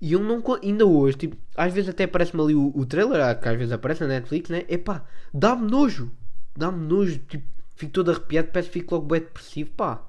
E 0.00 0.12
eu 0.12 0.20
não, 0.20 0.42
ainda 0.62 0.86
hoje, 0.86 1.16
tipo, 1.16 1.36
às 1.56 1.72
vezes 1.72 1.90
até 1.90 2.04
aparece-me 2.04 2.42
ali 2.42 2.54
o, 2.54 2.72
o 2.74 2.84
trailer, 2.86 3.38
que 3.40 3.48
às 3.48 3.56
vezes 3.56 3.72
aparece 3.72 4.02
na 4.02 4.08
Netflix, 4.08 4.50
né? 4.50 4.64
Epá, 4.68 5.04
dá-me 5.32 5.70
nojo 5.70 6.10
dá-me 6.56 6.86
nojo, 6.86 7.18
tipo, 7.20 7.46
fico 7.74 7.92
todo 7.92 8.10
arrepiado, 8.10 8.48
parece 8.52 8.70
que 8.70 8.80
fico 8.80 8.94
logo 8.94 9.06
bem 9.06 9.20
depressivo, 9.20 9.70
pá. 9.72 10.02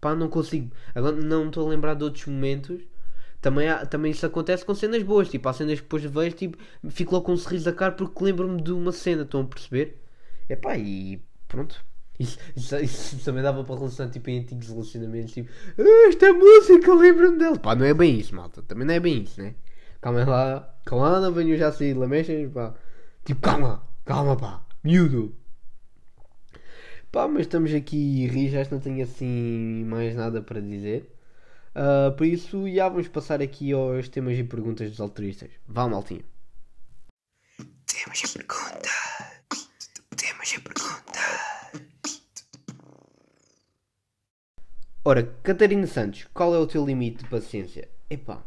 Pá, 0.00 0.14
não 0.14 0.28
consigo. 0.28 0.70
Agora 0.94 1.16
não 1.16 1.48
estou 1.48 1.66
a 1.66 1.70
lembrar 1.70 1.94
de 1.94 2.04
outros 2.04 2.26
momentos. 2.26 2.80
Também, 3.40 3.68
há, 3.68 3.86
também 3.86 4.12
isso 4.12 4.26
acontece 4.26 4.64
com 4.64 4.74
cenas 4.74 5.02
boas, 5.02 5.28
tipo, 5.28 5.48
há 5.48 5.52
cenas 5.52 5.76
que 5.80 5.84
depois 5.84 6.04
vejo, 6.04 6.36
tipo, 6.36 6.58
fico 6.90 7.14
logo 7.14 7.26
com 7.26 7.32
um 7.32 7.36
sorriso 7.36 7.68
a 7.70 7.72
cara 7.72 7.92
porque 7.92 8.24
lembro-me 8.24 8.60
de 8.62 8.72
uma 8.72 8.92
cena, 8.92 9.22
estão 9.22 9.42
a 9.42 9.44
perceber? 9.46 10.02
É 10.48 10.56
e 10.78 11.22
pronto. 11.46 11.84
Isso, 12.18 13.24
também 13.24 13.42
dava 13.42 13.62
para 13.62 13.76
relacionar 13.76 14.10
tipo, 14.10 14.28
em 14.28 14.40
antigos 14.40 14.68
relacionamentos, 14.68 15.32
tipo, 15.32 15.50
ah, 15.78 16.08
esta 16.08 16.32
música, 16.32 16.92
lembro-me 16.94 17.38
dela. 17.38 17.58
Pá, 17.58 17.76
não 17.76 17.86
é 17.86 17.94
bem 17.94 18.18
isso, 18.18 18.34
malta. 18.34 18.62
Também 18.62 18.86
não 18.86 18.94
é 18.94 19.00
bem 19.00 19.22
isso, 19.22 19.40
né? 19.40 19.54
Calma 20.00 20.24
lá, 20.24 20.74
calma, 20.84 21.20
não 21.20 21.32
venho 21.32 21.56
já 21.56 21.70
sair 21.72 21.92
de 21.92 21.98
lamechas, 21.98 22.52
pá. 22.52 22.74
Tipo, 23.24 23.40
calma, 23.40 23.82
calma, 24.04 24.36
pá, 24.36 24.66
miúdo. 24.82 25.34
Pá, 27.10 27.26
mas 27.26 27.42
estamos 27.42 27.72
aqui 27.72 28.48
já 28.50 28.64
não 28.70 28.80
tenho 28.80 29.02
assim 29.02 29.84
mais 29.84 30.14
nada 30.14 30.42
para 30.42 30.60
dizer. 30.60 31.14
Uh, 31.74 32.14
por 32.16 32.26
isso, 32.26 32.68
já 32.68 32.88
vamos 32.88 33.08
passar 33.08 33.40
aqui 33.40 33.72
aos 33.72 34.08
temas 34.08 34.36
e 34.38 34.44
perguntas 34.44 34.90
dos 34.90 35.00
altruístas. 35.00 35.50
Vá, 35.66 35.88
maltinho. 35.88 36.24
Temas 37.86 38.20
e 38.20 38.38
perguntas. 38.38 38.90
Temas 40.16 40.52
e 40.52 40.60
perguntas. 40.60 40.97
Ora, 45.04 45.22
Catarina 45.42 45.86
Santos, 45.86 46.26
qual 46.34 46.54
é 46.54 46.58
o 46.58 46.66
teu 46.66 46.84
limite 46.84 47.22
de 47.24 47.30
paciência? 47.30 47.88
Epá, 48.10 48.42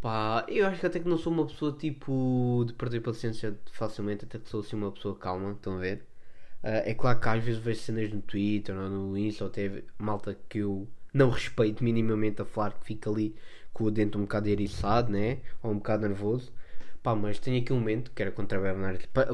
pá, 0.00 0.44
eu 0.48 0.66
acho 0.66 0.80
que 0.80 0.86
até 0.86 0.98
que 1.00 1.08
não 1.08 1.18
sou 1.18 1.32
uma 1.32 1.46
pessoa 1.46 1.72
tipo 1.72 2.64
de 2.66 2.72
perder 2.72 3.00
paciência 3.00 3.56
facilmente, 3.72 4.24
até 4.24 4.38
que 4.38 4.48
sou 4.48 4.60
assim 4.60 4.76
uma 4.76 4.90
pessoa 4.92 5.16
calma, 5.16 5.52
estão 5.52 5.74
a 5.76 5.80
ver? 5.80 5.98
Uh, 6.62 6.82
é 6.84 6.94
claro 6.94 7.20
que 7.20 7.28
às 7.28 7.44
vezes 7.44 7.60
vejo 7.60 7.80
cenas 7.80 8.12
no 8.12 8.20
Twitter 8.22 8.76
ou 8.76 8.88
no 8.90 9.16
Insta 9.18 9.44
ou 9.44 9.50
até 9.50 9.84
malta 9.98 10.36
que 10.48 10.58
eu 10.58 10.88
não 11.14 11.30
respeito 11.30 11.84
minimamente 11.84 12.42
a 12.42 12.44
falar 12.44 12.72
que 12.72 12.84
fica 12.84 13.10
ali 13.10 13.34
com 13.72 13.84
o 13.84 13.90
dente 13.90 14.16
um 14.18 14.22
bocado 14.22 14.48
eriçado, 14.48 15.12
né? 15.12 15.38
Ou 15.62 15.72
um 15.72 15.76
bocado 15.76 16.08
nervoso. 16.08 16.52
Pá, 17.02 17.14
mas 17.14 17.38
tenho 17.38 17.60
aqui 17.62 17.72
um 17.72 17.76
momento 17.78 18.10
que 18.12 18.22
era 18.22 18.32
de, 18.32 19.08
pá, 19.08 19.24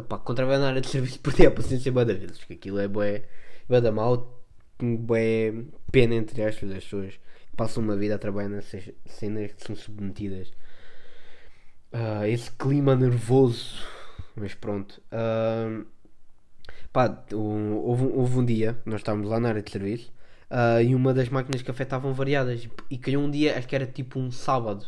área 0.68 0.80
de 0.80 0.88
serviço 0.88 1.18
perdi 1.20 1.46
a 1.46 1.50
paciência 1.50 1.90
bué 1.92 2.04
da 2.04 2.14
vezes, 2.14 2.44
que 2.44 2.52
aquilo 2.54 2.78
é 2.78 2.88
bué, 2.88 3.24
bué 3.68 3.80
da 3.80 3.90
mal, 3.92 4.33
bué 4.78 5.52
pena 5.90 6.14
entre 6.14 6.42
aspas 6.42 6.68
das 6.68 6.84
pessoas 6.84 7.14
que 7.14 7.56
passam 7.56 7.82
uma 7.82 7.96
vida 7.96 8.14
a 8.14 8.18
trabalhar 8.18 8.48
nessas 8.48 8.90
cenas 9.06 9.52
que 9.52 9.64
são 9.64 9.76
submetidas 9.76 10.52
a 11.92 12.28
esse 12.28 12.50
clima 12.50 12.96
nervoso, 12.96 13.84
mas 14.34 14.52
pronto. 14.54 15.00
Uh, 15.12 15.86
pá, 16.92 17.24
um, 17.32 17.74
houve, 17.76 18.06
houve 18.06 18.38
um 18.38 18.44
dia, 18.44 18.76
nós 18.84 19.00
estávamos 19.00 19.28
lá 19.28 19.38
na 19.38 19.50
área 19.50 19.62
de 19.62 19.70
serviço 19.70 20.12
uh, 20.50 20.82
e 20.82 20.94
uma 20.94 21.14
das 21.14 21.28
máquinas 21.28 21.60
de 21.60 21.64
café 21.64 21.84
estavam 21.84 22.12
variadas 22.12 22.68
e 22.90 22.98
caiu 22.98 23.20
um 23.20 23.30
dia, 23.30 23.56
acho 23.56 23.68
que 23.68 23.76
era 23.76 23.86
tipo 23.86 24.18
um 24.18 24.30
sábado 24.30 24.86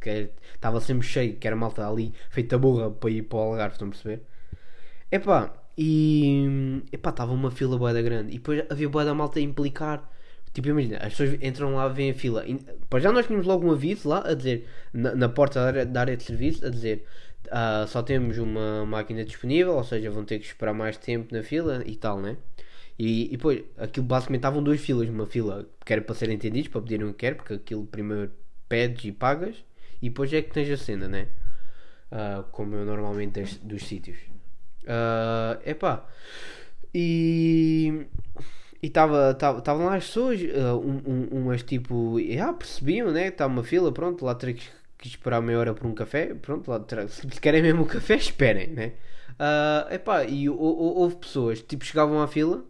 que 0.00 0.30
estava 0.54 0.80
sempre 0.80 1.06
cheio, 1.06 1.36
que 1.36 1.46
era 1.46 1.56
malta 1.56 1.88
ali 1.88 2.12
feita 2.30 2.58
burra 2.58 2.90
para 2.90 3.10
ir 3.10 3.22
para 3.22 3.38
o 3.38 3.40
Algarve, 3.40 3.74
estão 3.74 3.88
a 3.88 3.90
perceber? 3.90 4.22
Epá, 5.10 5.54
e 5.76 6.82
epá, 6.92 7.10
estava 7.10 7.32
uma 7.32 7.50
fila 7.50 7.76
boa 7.78 7.92
da 7.92 8.02
grande 8.02 8.30
e 8.30 8.34
depois 8.34 8.64
havia 8.70 8.88
boa 8.88 9.04
da 9.04 9.14
malta 9.14 9.38
a 9.38 9.42
implicar. 9.42 10.10
Tipo, 10.52 10.68
imagina, 10.68 10.98
as 10.98 11.14
pessoas 11.14 11.36
entram 11.42 11.74
lá, 11.74 11.88
vêm 11.88 12.12
a 12.12 12.14
fila. 12.14 12.44
E, 12.46 12.56
já 13.00 13.10
nós 13.10 13.26
tínhamos 13.26 13.44
logo 13.46 13.66
um 13.66 13.72
aviso 13.72 14.08
lá 14.08 14.22
a 14.24 14.34
dizer, 14.34 14.68
na, 14.92 15.14
na 15.14 15.28
porta 15.28 15.60
da 15.60 15.66
área, 15.66 15.86
da 15.86 16.00
área, 16.00 16.16
de 16.16 16.22
serviço, 16.22 16.64
a 16.64 16.70
dizer 16.70 17.04
uh, 17.46 17.86
só 17.88 18.02
temos 18.02 18.38
uma 18.38 18.86
máquina 18.86 19.24
disponível, 19.24 19.74
ou 19.74 19.84
seja, 19.84 20.10
vão 20.10 20.24
ter 20.24 20.38
que 20.38 20.46
esperar 20.46 20.72
mais 20.72 20.96
tempo 20.96 21.34
na 21.34 21.42
fila 21.42 21.82
e 21.84 21.96
tal, 21.96 22.20
né? 22.20 22.36
E, 22.98 23.26
e 23.26 23.36
depois, 23.36 23.64
aquilo 23.76 24.06
basicamente 24.06 24.40
estavam 24.40 24.62
duas 24.62 24.80
filas, 24.80 25.08
uma 25.08 25.26
fila 25.26 25.66
que 25.84 25.92
era 25.92 26.02
para 26.02 26.14
serem 26.14 26.36
entendidos, 26.36 26.68
para 26.68 26.80
pedirem 26.82 27.06
o 27.06 27.12
que 27.12 27.18
quer, 27.18 27.34
porque 27.34 27.54
aquilo 27.54 27.86
primeiro 27.86 28.30
pedes 28.68 29.04
e 29.04 29.12
pagas 29.12 29.56
e 30.00 30.08
depois 30.08 30.32
é 30.32 30.42
que 30.42 30.50
tens 30.52 30.70
a 30.70 30.76
cena, 30.76 31.08
né? 31.08 31.28
Uh, 32.12 32.44
como 32.52 32.74
eu 32.76 32.84
normalmente 32.84 33.58
dos 33.62 33.84
sítios. 33.84 34.18
Uh, 34.84 35.68
epá. 35.68 36.06
E. 36.94 38.06
Estavam 38.82 39.86
lá 39.86 39.96
as 39.96 40.04
pessoas, 40.06 40.40
uh, 40.42 40.76
um, 40.76 41.02
um, 41.06 41.28
umas 41.40 41.62
tipo. 41.62 42.16
Ah, 42.40 42.52
percebiam, 42.52 43.10
né? 43.10 43.28
Está 43.28 43.46
uma 43.46 43.64
fila, 43.64 43.90
pronto, 43.90 44.24
lá 44.24 44.34
terei 44.34 44.54
que, 44.54 44.66
que, 44.98 45.08
esperar 45.08 45.40
meia 45.40 45.58
hora 45.58 45.74
por 45.74 45.86
um 45.86 45.94
café. 45.94 46.34
Pronto, 46.34 46.70
lá 46.70 46.84
se 47.08 47.40
querem 47.40 47.62
mesmo 47.62 47.82
o 47.82 47.86
café, 47.86 48.16
esperem, 48.16 48.68
né? 48.68 48.92
Uh, 49.34 49.92
epá, 49.92 50.24
e 50.24 50.48
houve 50.48 51.16
pessoas 51.16 51.60
tipo 51.60 51.84
chegavam 51.84 52.22
à 52.22 52.28
fila, 52.28 52.64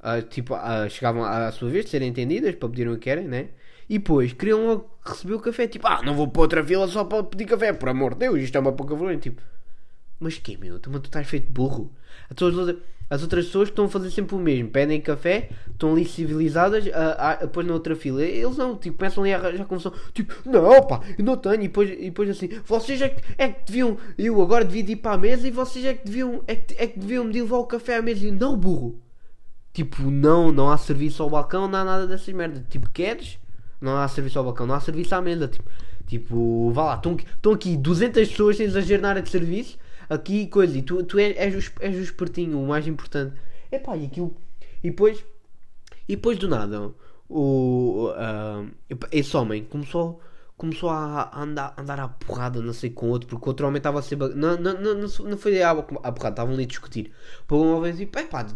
uh, 0.00 0.22
tipo, 0.28 0.54
uh, 0.54 0.88
chegavam 0.88 1.22
à 1.24 1.52
sua 1.52 1.70
vez 1.70 1.84
de 1.84 1.90
serem 1.92 2.08
entendidas 2.08 2.54
para 2.56 2.68
pedir 2.68 2.88
o 2.88 2.94
que 2.94 3.00
querem, 3.00 3.28
né? 3.28 3.50
E 3.88 3.98
depois 3.98 4.32
queriam 4.32 4.66
logo 4.66 4.90
receber 5.04 5.34
o 5.34 5.40
café. 5.40 5.66
Tipo, 5.66 5.86
ah, 5.88 6.00
não 6.02 6.14
vou 6.14 6.28
para 6.28 6.42
outra 6.42 6.64
fila 6.64 6.86
só 6.88 7.04
para 7.04 7.22
pedir 7.24 7.44
café, 7.46 7.72
por 7.72 7.88
amor 7.88 8.14
de 8.14 8.20
Deus, 8.20 8.40
isto 8.40 8.56
é 8.56 8.60
uma 8.60 8.72
pouca 8.72 8.94
vergonha. 8.94 9.18
Tipo, 9.18 9.42
mas 10.20 10.38
que 10.38 10.56
meu? 10.56 10.78
Tu, 10.78 10.90
tu 10.90 11.06
estás 11.06 11.26
feito 11.26 11.50
burro. 11.50 11.90
As 13.10 13.22
outras 13.22 13.46
pessoas 13.46 13.68
que 13.68 13.72
estão 13.72 13.86
a 13.86 13.88
fazer 13.88 14.08
sempre 14.12 14.36
o 14.36 14.38
mesmo, 14.38 14.70
pedem 14.70 15.00
café, 15.00 15.50
estão 15.68 15.92
ali 15.92 16.04
civilizadas, 16.04 16.86
a, 16.94 17.30
a, 17.30 17.34
depois 17.34 17.66
na 17.66 17.72
outra 17.72 17.96
fila. 17.96 18.22
Eles 18.22 18.56
não, 18.56 18.76
tipo, 18.76 18.98
começam 18.98 19.24
ali 19.24 19.34
a 19.34 19.56
já 19.56 19.64
começam, 19.64 19.92
tipo, 20.14 20.32
não, 20.48 20.86
pá, 20.86 21.00
eu 21.18 21.24
não 21.24 21.36
tenho. 21.36 21.56
E 21.56 21.66
depois, 21.66 21.90
e 21.90 22.04
depois 22.04 22.30
assim, 22.30 22.48
vocês 22.64 23.02
é 23.02 23.08
que, 23.08 23.22
é 23.36 23.48
que 23.48 23.66
deviam, 23.66 23.98
eu 24.16 24.40
agora 24.40 24.64
devia 24.64 24.92
ir 24.92 24.96
para 24.96 25.14
a 25.14 25.18
mesa 25.18 25.48
e 25.48 25.50
vocês 25.50 25.84
é 25.84 25.94
que 25.94 26.04
deviam, 26.04 26.44
é 26.46 26.54
que, 26.54 26.74
é 26.78 26.86
que 26.86 27.00
deviam 27.00 27.24
me 27.24 27.32
levar 27.32 27.56
o 27.56 27.64
café 27.64 27.96
à 27.96 28.02
mesa. 28.02 28.24
E 28.24 28.30
não, 28.30 28.56
burro. 28.56 29.00
Tipo, 29.72 30.08
não, 30.08 30.52
não 30.52 30.70
há 30.70 30.78
serviço 30.78 31.20
ao 31.22 31.30
balcão, 31.30 31.66
não 31.66 31.80
há 31.80 31.84
nada 31.84 32.06
dessas 32.06 32.32
merdas. 32.32 32.62
Tipo, 32.68 32.88
queres? 32.90 33.38
Não 33.80 33.96
há 33.96 34.06
serviço 34.06 34.38
ao 34.38 34.44
balcão, 34.44 34.66
não 34.66 34.74
há 34.76 34.80
serviço 34.80 35.14
à 35.16 35.20
mesa. 35.20 35.48
Tipo, 35.48 35.70
tipo 36.06 36.70
vá 36.70 36.84
lá, 36.84 36.94
estão, 36.94 37.52
aqui 37.52 37.76
200 37.76 38.28
pessoas 38.28 38.56
sem 38.56 38.66
exagero 38.66 39.02
na 39.02 39.08
área 39.08 39.22
de 39.22 39.30
serviço. 39.30 39.78
Aqui, 40.10 40.48
coisa, 40.48 40.76
e 40.76 40.82
tu, 40.82 41.02
tu 41.04 41.18
és, 41.18 41.36
és, 41.36 41.54
o, 41.54 41.72
és 41.80 41.96
o 41.96 42.00
espertinho, 42.00 42.60
o 42.60 42.66
mais 42.66 42.86
importante. 42.86 43.34
Epá, 43.70 43.96
e 43.96 44.06
aquilo. 44.06 44.36
E 44.82 44.90
depois. 44.90 45.24
E 46.08 46.16
depois 46.16 46.36
do 46.38 46.48
nada, 46.48 46.92
o, 47.28 48.10
uh, 48.10 48.68
esse 49.12 49.36
homem 49.36 49.64
começou 49.64 50.20
começou 50.56 50.90
a 50.90 51.30
andar, 51.40 51.72
andar 51.78 51.98
à 52.00 52.08
porrada, 52.08 52.60
não 52.60 52.74
sei 52.74 52.90
com 52.90 53.08
outro, 53.08 53.26
porque 53.28 53.46
o 53.46 53.48
outro 53.48 53.66
homem 53.66 53.78
estava 53.78 53.98
a 53.98 54.02
ser. 54.02 54.18
Não, 54.18 54.58
não, 54.58 54.74
não, 54.74 54.94
não 54.94 55.38
foi 55.38 55.62
a, 55.62 55.70
a 55.70 56.12
porrada, 56.12 56.28
estavam 56.30 56.52
ali 56.52 56.64
a 56.64 56.66
discutir. 56.66 57.12
Por 57.46 57.56
uma 57.56 57.80
vez 57.80 57.98
e 57.98 58.04
pá, 58.04 58.46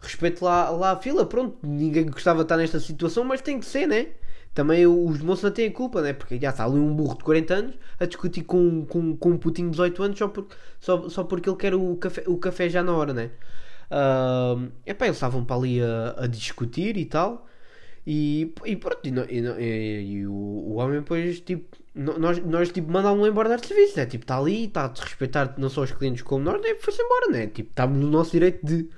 respeito 0.00 0.44
lá, 0.44 0.70
lá 0.70 0.92
a 0.92 0.96
fila, 0.96 1.24
pronto, 1.24 1.56
ninguém 1.62 2.06
gostava 2.06 2.38
de 2.38 2.46
estar 2.46 2.56
nesta 2.56 2.80
situação, 2.80 3.22
mas 3.22 3.40
tem 3.40 3.60
que 3.60 3.66
ser, 3.66 3.86
né? 3.86 4.08
Também 4.54 4.86
os 4.86 5.20
moços 5.20 5.44
não 5.44 5.50
têm 5.50 5.70
culpa, 5.70 6.02
né? 6.02 6.12
Porque 6.12 6.38
já 6.38 6.50
está 6.50 6.64
ali 6.64 6.78
um 6.78 6.94
burro 6.94 7.16
de 7.16 7.24
40 7.24 7.54
anos 7.54 7.74
a 7.98 8.04
discutir 8.04 8.42
com, 8.42 8.84
com, 8.86 9.16
com 9.16 9.30
um 9.30 9.38
putinho 9.38 9.68
de 9.68 9.72
18 9.72 10.02
anos 10.02 10.18
só, 10.18 10.28
por, 10.28 10.46
só, 10.78 11.08
só 11.08 11.24
porque 11.24 11.48
ele 11.48 11.56
quer 11.56 11.74
o 11.74 11.96
café, 11.96 12.22
o 12.26 12.36
café 12.36 12.68
já 12.68 12.82
na 12.82 12.94
hora, 12.94 13.14
né? 13.14 13.30
Uh, 13.90 14.70
epá, 14.86 15.06
eles 15.06 15.16
estavam 15.16 15.44
para 15.44 15.56
ali 15.56 15.80
a, 15.82 16.24
a 16.24 16.26
discutir 16.26 16.96
e 16.96 17.04
tal. 17.06 17.46
E, 18.06 18.52
e 18.64 18.76
pronto, 18.76 19.00
e, 19.04 19.10
e, 19.10 20.02
e 20.02 20.26
o, 20.26 20.32
o, 20.32 20.74
homem 20.74 21.00
depois, 21.00 21.40
tipo, 21.40 21.76
nós, 21.94 22.38
nós 22.44 22.70
tipo, 22.72 22.90
mandámos-lo 22.90 23.28
embora 23.28 23.56
de 23.56 23.66
serviço, 23.66 23.96
né? 23.96 24.06
Tipo, 24.06 24.24
está 24.24 24.38
ali, 24.38 24.64
está 24.64 24.84
a 24.86 24.88
desrespeitar 24.88 25.54
não 25.56 25.70
só 25.70 25.82
os 25.82 25.92
clientes 25.92 26.22
como 26.22 26.44
nós, 26.44 26.60
né? 26.60 26.74
Foi-se 26.80 27.00
embora, 27.00 27.28
né? 27.30 27.46
Tipo, 27.46 27.70
estávamos 27.70 28.04
no 28.04 28.10
nosso 28.10 28.32
direito 28.32 28.64
de. 28.66 28.88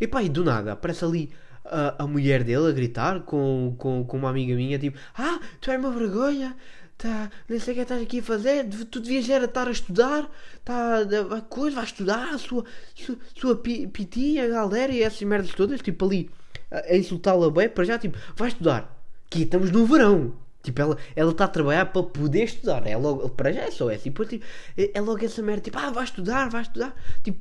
E 0.00 0.06
pá, 0.08 0.22
e 0.22 0.28
do 0.28 0.42
nada, 0.42 0.72
aparece 0.72 1.04
ali 1.04 1.30
a, 1.70 2.02
a 2.02 2.06
mulher 2.06 2.42
dele 2.44 2.68
a 2.68 2.72
gritar 2.72 3.20
com, 3.20 3.74
com, 3.78 4.04
com 4.04 4.16
uma 4.16 4.30
amiga 4.30 4.54
minha, 4.54 4.78
tipo, 4.78 4.98
ah, 5.16 5.38
tu 5.60 5.70
és 5.70 5.78
uma 5.78 5.90
vergonha, 5.90 6.56
tá, 6.98 7.30
nem 7.48 7.58
sei 7.58 7.72
o 7.72 7.76
que 7.76 7.82
estás 7.82 8.02
aqui 8.02 8.18
a 8.18 8.22
fazer, 8.22 8.68
tu 8.90 9.00
devias 9.00 9.28
era 9.28 9.44
estar 9.44 9.68
a 9.68 9.70
estudar, 9.70 10.28
tá, 10.64 10.98
a 11.36 11.40
coisa, 11.40 11.76
vai 11.76 11.84
estudar, 11.84 12.34
a 12.34 12.38
sua, 12.38 12.64
sua, 12.94 13.16
sua 13.34 13.56
pitinha, 13.56 14.48
galera 14.48 14.92
e 14.92 15.02
essas 15.02 15.22
merdas 15.22 15.52
todas, 15.54 15.80
tipo 15.80 16.04
ali, 16.04 16.30
a, 16.70 16.92
a 16.92 16.96
insultá-la 16.96 17.50
bem, 17.50 17.68
para 17.68 17.84
já, 17.84 17.98
tipo, 17.98 18.18
vai 18.36 18.48
estudar, 18.48 19.00
que 19.28 19.42
estamos 19.42 19.70
no 19.70 19.86
verão. 19.86 20.34
Tipo, 20.62 20.82
ela 20.82 20.98
ela 21.16 21.30
está 21.30 21.46
a 21.46 21.48
trabalhar 21.48 21.86
para 21.86 22.02
poder 22.02 22.44
estudar. 22.44 22.86
É 22.86 22.94
logo, 22.94 23.30
para 23.30 23.50
já 23.50 23.62
é 23.62 23.70
só 23.70 23.90
essa. 23.90 24.06
E 24.08 24.10
depois, 24.10 24.28
tipo, 24.28 24.44
é, 24.76 24.90
é 24.92 25.00
logo 25.00 25.24
essa 25.24 25.40
merda. 25.40 25.62
Tipo, 25.62 25.78
ah, 25.78 25.90
vai 25.90 26.04
estudar, 26.04 26.50
vai 26.50 26.60
estudar. 26.60 26.94
Tipo, 27.24 27.40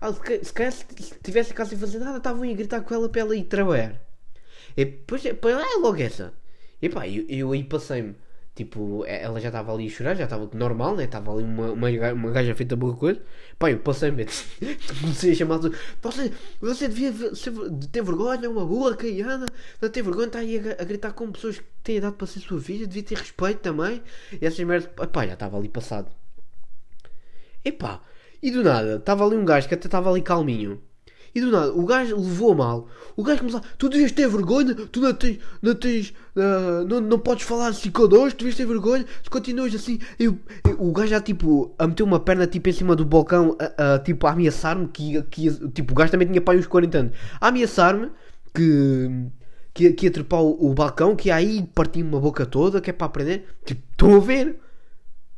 ah, 0.00 0.12
se 0.12 0.52
calhar 0.52 0.72
se 0.72 0.84
tivesse 1.22 1.54
casa 1.54 1.70
sem 1.70 1.78
fazer 1.78 1.98
nada, 1.98 2.18
estavam 2.18 2.42
a 2.42 2.52
gritar 2.52 2.82
com 2.82 2.94
ela 2.94 3.08
para 3.08 3.20
ela 3.20 3.36
ir 3.36 3.44
trabalhar. 3.44 4.00
E 4.76 4.84
depois, 4.84 5.22
depois 5.22 5.56
é 5.56 5.76
logo 5.78 5.96
essa. 5.96 6.32
E 6.80 6.88
pá, 6.88 7.06
eu, 7.08 7.24
eu 7.28 7.52
aí 7.52 7.64
passei-me. 7.64 8.14
Tipo, 8.54 9.04
ela 9.06 9.40
já 9.40 9.48
estava 9.48 9.72
ali 9.72 9.86
a 9.86 9.90
chorar, 9.90 10.14
já 10.14 10.24
estava 10.24 10.50
normal, 10.52 10.96
né? 10.96 11.04
Estava 11.04 11.32
ali 11.32 11.44
uma, 11.44 11.72
uma, 11.72 11.88
uma 12.12 12.30
gaja 12.30 12.54
feita 12.54 12.76
boa 12.76 12.94
coisa. 12.94 13.22
Pá, 13.58 13.70
eu 13.70 13.78
passei-me. 13.78 14.26
Comecei 15.00 15.32
a 15.32 15.34
chamar. 15.34 15.60
Você, 16.02 16.32
você 16.60 16.88
devia 16.88 17.12
ter 17.90 18.02
vergonha, 18.02 18.50
uma 18.50 18.66
boa 18.66 18.94
caiana. 18.96 19.46
Não 19.80 19.88
ter 19.88 20.02
vergonha, 20.02 20.26
está 20.26 20.40
aí 20.40 20.58
a, 20.58 20.82
a, 20.82 20.84
gritar 20.84 21.12
com 21.12 21.30
pessoas 21.32 21.58
que 21.58 21.64
têm 21.82 21.96
idade 21.96 22.16
para 22.16 22.26
ser 22.26 22.40
sua 22.40 22.60
filha. 22.60 22.86
Devia 22.86 23.02
ter 23.02 23.18
respeito 23.18 23.60
também. 23.60 24.02
E 24.32 24.44
essas 24.44 24.60
merdas. 24.60 24.90
Pá, 25.10 25.26
já 25.26 25.34
estava 25.34 25.56
ali 25.56 25.68
passado. 25.68 26.10
Epá, 27.64 28.02
e 28.42 28.50
do 28.50 28.62
nada, 28.62 28.96
estava 28.96 29.24
ali 29.24 29.36
um 29.36 29.44
gajo 29.44 29.68
que 29.68 29.74
até 29.74 29.86
estava 29.86 30.10
ali 30.10 30.22
calminho. 30.22 30.80
E 31.34 31.40
do 31.40 31.50
nada, 31.50 31.72
o 31.72 31.84
gajo 31.84 32.16
levou 32.16 32.52
a 32.52 32.54
mal. 32.56 32.88
O 33.16 33.22
gajo 33.22 33.38
começou 33.38 33.60
Tu 33.78 33.88
devias 33.88 34.10
ter 34.10 34.28
vergonha, 34.28 34.74
tu 34.74 35.00
não 35.00 35.14
tens. 35.14 35.38
Não, 35.62 35.74
tens, 35.74 36.12
uh, 36.34 36.84
não, 36.88 37.00
não 37.00 37.18
podes 37.18 37.44
falar 37.44 37.68
assim 37.68 37.90
connosco, 37.90 38.38
tu 38.38 38.44
devias 38.44 38.56
ter 38.56 38.66
vergonha. 38.66 39.06
Se 39.22 39.30
continuas 39.30 39.74
assim. 39.74 40.00
Eu, 40.18 40.36
eu, 40.64 40.76
o 40.80 40.92
gajo 40.92 41.08
já 41.08 41.20
tipo. 41.20 41.72
A 41.78 41.86
meter 41.86 42.02
uma 42.02 42.18
perna 42.18 42.46
tipo 42.46 42.68
em 42.68 42.72
cima 42.72 42.96
do 42.96 43.04
balcão, 43.04 43.56
a, 43.78 43.94
a 43.94 43.98
tipo 44.00 44.26
a 44.26 44.32
ameaçar-me. 44.32 44.88
Que, 44.88 45.22
que, 45.24 45.50
tipo, 45.68 45.92
o 45.92 45.94
gajo 45.94 46.10
também 46.10 46.26
tinha 46.26 46.40
pai 46.40 46.58
uns 46.58 46.66
40 46.66 46.98
anos. 46.98 47.16
A 47.40 47.48
ameaçar-me 47.48 48.10
que. 48.54 49.30
Que, 49.72 49.92
que 49.92 50.06
ia 50.06 50.10
trepar 50.10 50.42
o, 50.42 50.70
o 50.70 50.74
balcão, 50.74 51.14
que 51.14 51.30
aí 51.30 51.62
partir 51.72 52.02
uma 52.02 52.18
boca 52.18 52.44
toda, 52.44 52.80
que 52.80 52.90
é 52.90 52.92
para 52.92 53.06
aprender. 53.06 53.46
Tipo, 53.64 53.80
estão 53.92 54.16
a 54.16 54.18
ver? 54.18 54.58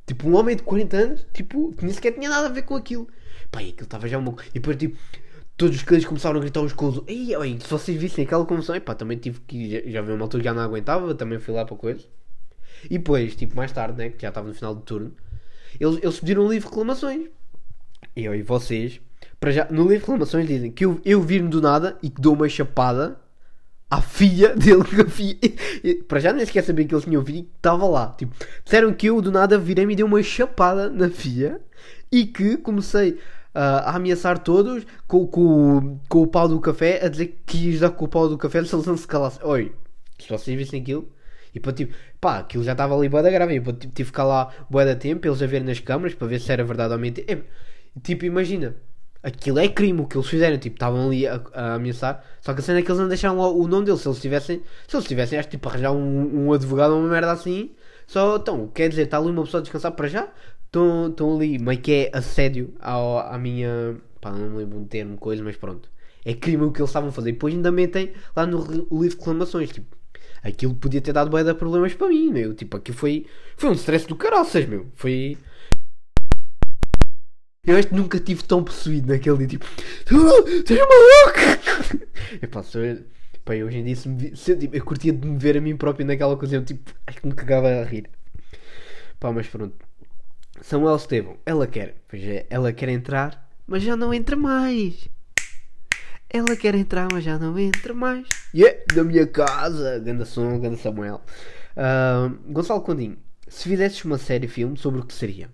Tipo, 0.07 0.29
um 0.29 0.37
homem 0.37 0.57
de 0.57 0.63
40 0.63 0.97
anos, 0.97 1.27
tipo, 1.33 1.73
que 1.73 1.85
nem 1.85 1.95
sequer 1.95 2.13
tinha 2.13 2.29
nada 2.29 2.47
a 2.47 2.51
ver 2.51 2.63
com 2.63 2.75
aquilo. 2.75 3.09
Pá, 3.51 3.63
e 3.63 3.71
aquilo 3.71 3.85
estava 3.85 4.09
já 4.09 4.19
um 4.19 4.35
E 4.49 4.55
depois, 4.55 4.77
tipo, 4.77 4.97
todos 5.57 5.77
os 5.77 5.83
clientes 5.83 6.09
começaram 6.09 6.39
a 6.39 6.41
gritar 6.41 6.61
uns 6.61 6.73
com 6.73 6.89
os 6.89 6.97
outros. 6.99 7.17
Ei, 7.17 7.61
se 7.61 7.69
vocês 7.69 8.01
vissem 8.01 8.25
aquela 8.25 8.45
comoção, 8.45 8.79
pá, 8.81 8.95
também 8.95 9.19
tive 9.19 9.41
que. 9.41 9.71
Já, 9.71 9.91
já 9.91 10.03
vi 10.03 10.13
uma 10.13 10.25
altura 10.25 10.43
que 10.43 10.49
já 10.49 10.55
não 10.55 10.63
aguentava, 10.63 11.15
também 11.15 11.39
fui 11.39 11.55
lá 11.55 11.65
para 11.65 11.77
coisa. 11.77 12.05
E 12.85 12.99
depois, 12.99 13.37
tipo, 13.37 13.57
mais 13.57 13.71
tarde, 13.71 13.97
né, 13.97 14.11
que 14.11 14.21
já 14.21 14.29
estava 14.29 14.49
no 14.49 14.55
final 14.55 14.75
do 14.75 14.81
turno, 14.81 15.15
eles, 15.79 15.99
eles 16.03 16.19
pediram 16.19 16.45
um 16.45 16.51
livro 16.51 16.69
de 16.69 16.75
reclamações. 16.75 17.29
Eu 18.17 18.35
e 18.35 18.43
vocês, 18.43 19.01
para 19.39 19.53
já, 19.53 19.67
no 19.71 19.83
livro 19.83 19.95
de 19.95 20.01
reclamações 20.01 20.47
dizem 20.47 20.73
que 20.73 20.85
eu, 20.85 21.01
eu 21.05 21.23
vir-me 21.23 21.49
do 21.49 21.61
nada 21.61 21.97
e 22.03 22.11
que 22.11 22.21
dou 22.21 22.35
uma 22.35 22.49
chapada 22.49 23.22
à 23.93 24.01
filha 24.01 24.57
dele 24.57 24.83
que 24.85 25.01
a 25.03 25.07
filha. 25.07 25.39
Para 26.09 26.19
já 26.19 26.33
nem 26.33 26.47
sequer 26.47 26.65
sabia 26.65 26.87
que 26.87 26.95
eles 26.95 27.05
tinham 27.05 27.23
filho 27.23 27.43
que 27.43 27.51
estava 27.57 27.87
lá. 27.87 28.15
Tipo, 28.17 28.35
disseram 28.65 28.95
que 28.95 29.07
eu 29.07 29.21
do 29.21 29.31
nada 29.31 29.59
virei-me 29.59 29.93
e 29.93 29.97
dei 29.97 30.05
uma 30.05 30.23
chapada 30.23 30.89
na 30.89 31.11
filha 31.11 31.61
e 32.11 32.25
que 32.25 32.57
comecei 32.57 33.11
uh, 33.11 33.85
a 33.85 33.97
ameaçar 33.97 34.39
todos 34.39 34.87
com, 35.07 35.27
com, 35.27 36.01
com 36.09 36.23
o 36.23 36.27
pau 36.27 36.49
do 36.49 36.59
café, 36.59 37.05
a 37.05 37.09
dizer 37.09 37.43
que 37.45 37.71
ia 37.71 37.81
dar 37.81 37.91
com 37.91 38.07
o 38.07 38.09
pau 38.09 38.31
do 38.31 38.39
café 38.39 38.65
se 38.65 38.75
eles 38.75 38.87
não 38.87 38.97
se 38.97 39.07
calassem. 39.07 39.45
Oi, 39.45 39.73
se 40.19 40.29
vocês 40.31 40.57
vissem 40.57 40.81
aquilo, 40.81 41.07
E 41.55 41.61
para 41.61 41.75
tipo, 41.75 41.95
pá, 42.19 42.39
aquilo 42.39 42.65
já 42.65 42.73
estava 42.73 42.97
ali 42.97 43.11
boa 43.11 43.23
da 43.23 43.31
grave. 43.31 43.57
E 43.57 43.61
para 43.61 43.75
tipo, 43.75 43.81
tive 43.83 43.95
que 43.95 44.05
ficar 44.05 44.25
lá 44.25 44.51
boa 44.71 44.87
da 44.87 44.97
tempo, 44.97 45.27
eles 45.29 45.43
a 45.43 45.47
ver 45.47 45.63
nas 45.63 45.81
câmaras 45.81 46.15
para 46.15 46.29
ver 46.29 46.41
se 46.41 46.51
era 46.51 46.65
verdade 46.65 46.95
ou 46.95 46.99
mentira. 46.99 47.31
É, 47.31 47.39
tipo, 48.03 48.25
imagina, 48.25 48.75
aquilo 49.23 49.59
é 49.59 49.69
crime 49.69 50.01
o 50.01 50.07
que 50.07 50.17
eles 50.17 50.29
fizeram. 50.29 50.59
Tipo, 50.59 50.77
estavam 50.77 51.07
ali 51.07 51.27
a, 51.27 51.41
a, 51.55 51.75
ameaçar. 51.75 52.25
Só 52.41 52.53
que 52.53 52.61
a 52.61 52.63
cena 52.63 52.81
é 52.81 52.83
que 52.83 52.91
eles 52.91 53.01
não 53.01 53.09
deixaram 53.09 53.39
o 53.39 53.69
nome 53.69 53.87
deles. 53.87 54.01
Se 54.01 54.09
eles 54.09 54.21
tivessem, 54.21 54.63
se 54.89 54.97
eles 54.97 55.07
tivessem, 55.07 55.39
acho 55.39 55.49
tipo, 55.49 55.69
arranjar 55.69 55.93
um, 55.93 56.47
um 56.47 56.53
advogado 56.53 56.93
ou 56.93 57.01
uma 57.01 57.09
merda 57.09 57.33
assim. 57.33 57.71
Só, 58.07 58.37
então, 58.37 58.69
quer 58.69 58.89
dizer, 58.89 59.03
está 59.03 59.19
ali 59.19 59.31
uma 59.31 59.45
pessoa 59.45 59.61
a 59.61 59.63
descansar 59.63 59.93
para 59.93 60.09
já. 60.09 60.29
Estão 60.67 61.37
ali, 61.37 61.59
meio 61.59 61.81
que 61.81 61.93
é 61.93 62.11
assédio 62.17 62.75
ao, 62.81 63.19
à 63.19 63.39
minha. 63.39 63.97
pá, 64.21 64.33
não 64.33 64.51
me 64.51 64.59
lembro 64.59 64.79
um 64.79 64.85
termo, 64.85 65.17
coisa, 65.19 65.43
mas 65.43 65.57
pronto. 65.57 65.91
É 66.25 66.35
crime 66.35 66.65
o 66.65 66.73
que 66.73 66.81
eles 66.81 66.91
estavam 66.91 67.11
a 67.11 67.13
fazer. 67.13 67.31
E 67.31 67.33
depois 67.33 67.55
ainda 67.55 67.71
metem 67.71 68.13
lá 68.35 68.47
no 68.47 68.59
livro 68.61 69.09
de 69.09 69.09
reclamações. 69.17 69.71
Tipo, 69.71 69.97
aquilo 70.43 70.75
podia 70.75 71.01
ter 71.01 71.13
dado 71.13 71.31
bué 71.31 71.45
de 71.45 71.55
problemas 71.55 71.95
para 71.95 72.09
mim, 72.09 72.31
meu. 72.31 72.55
Tipo, 72.55 72.77
aquilo 72.77 72.97
foi, 72.97 73.27
foi 73.57 73.71
um 73.71 73.75
stress 73.75 74.07
do 74.07 74.17
caraças, 74.17 74.67
meu. 74.67 74.87
Foi. 74.95 75.37
Eu 77.65 77.77
acho 77.77 77.87
que 77.87 77.95
nunca 77.95 78.19
tive 78.19 78.43
tão 78.43 78.65
possuído 78.65 79.07
naquele 79.07 79.39
dia, 79.39 79.47
tipo, 79.47 79.65
estás 79.79 80.81
maluco? 80.81 82.07
Epá, 82.43 82.61
sou 82.61 82.81
eu. 82.81 83.05
Pá, 83.45 83.55
eu 83.55 83.69
hoje 83.69 83.79
em 83.79 83.85
dia, 83.85 83.95
se 83.95 84.09
me, 84.09 84.37
se, 84.37 84.57
tipo, 84.57 84.75
eu 84.75 84.85
curtia 84.85 85.13
de 85.13 85.25
me 85.25 85.39
ver 85.39 85.57
a 85.57 85.61
mim 85.61 85.77
próprio 85.77 86.05
naquela 86.05 86.35
ocasião, 86.35 86.65
tipo, 86.65 86.93
acho 87.07 87.21
que 87.21 87.27
me 87.29 87.33
cagava 87.33 87.69
a 87.69 87.85
rir. 87.85 88.11
Pá, 89.21 89.31
mas 89.31 89.47
pronto. 89.47 89.77
Samuel 90.61 90.97
Estevão, 90.97 91.37
ela 91.47 91.69
quer, 91.69 92.03
pois 92.09 92.25
é, 92.25 92.47
ela 92.51 92.73
quer 92.73 92.89
entrar, 92.89 93.49
mas 93.65 93.85
já 93.85 93.97
não 93.97 94.13
entra 94.13 94.35
mais. 94.35 95.09
Ela 96.29 96.57
quer 96.57 96.75
entrar, 96.75 97.07
mas 97.13 97.23
já 97.23 97.39
não 97.39 97.57
entra 97.57 97.95
mais. 97.95 98.27
Yeah, 98.53 98.77
da 98.93 99.05
minha 99.05 99.27
casa. 99.27 100.01
Ganda 100.01 100.25
som, 100.25 100.59
ganda 100.59 100.79
Samuel. 100.79 101.23
Uh, 101.77 102.53
Gonçalo 102.53 102.81
Condinho, 102.81 103.19
se 103.47 103.69
fizesses 103.69 104.05
uma 104.05 104.19
série 104.19 104.49
filme, 104.49 104.77
sobre 104.77 105.01
o 105.01 105.05
que 105.05 105.15
seria? 105.15 105.49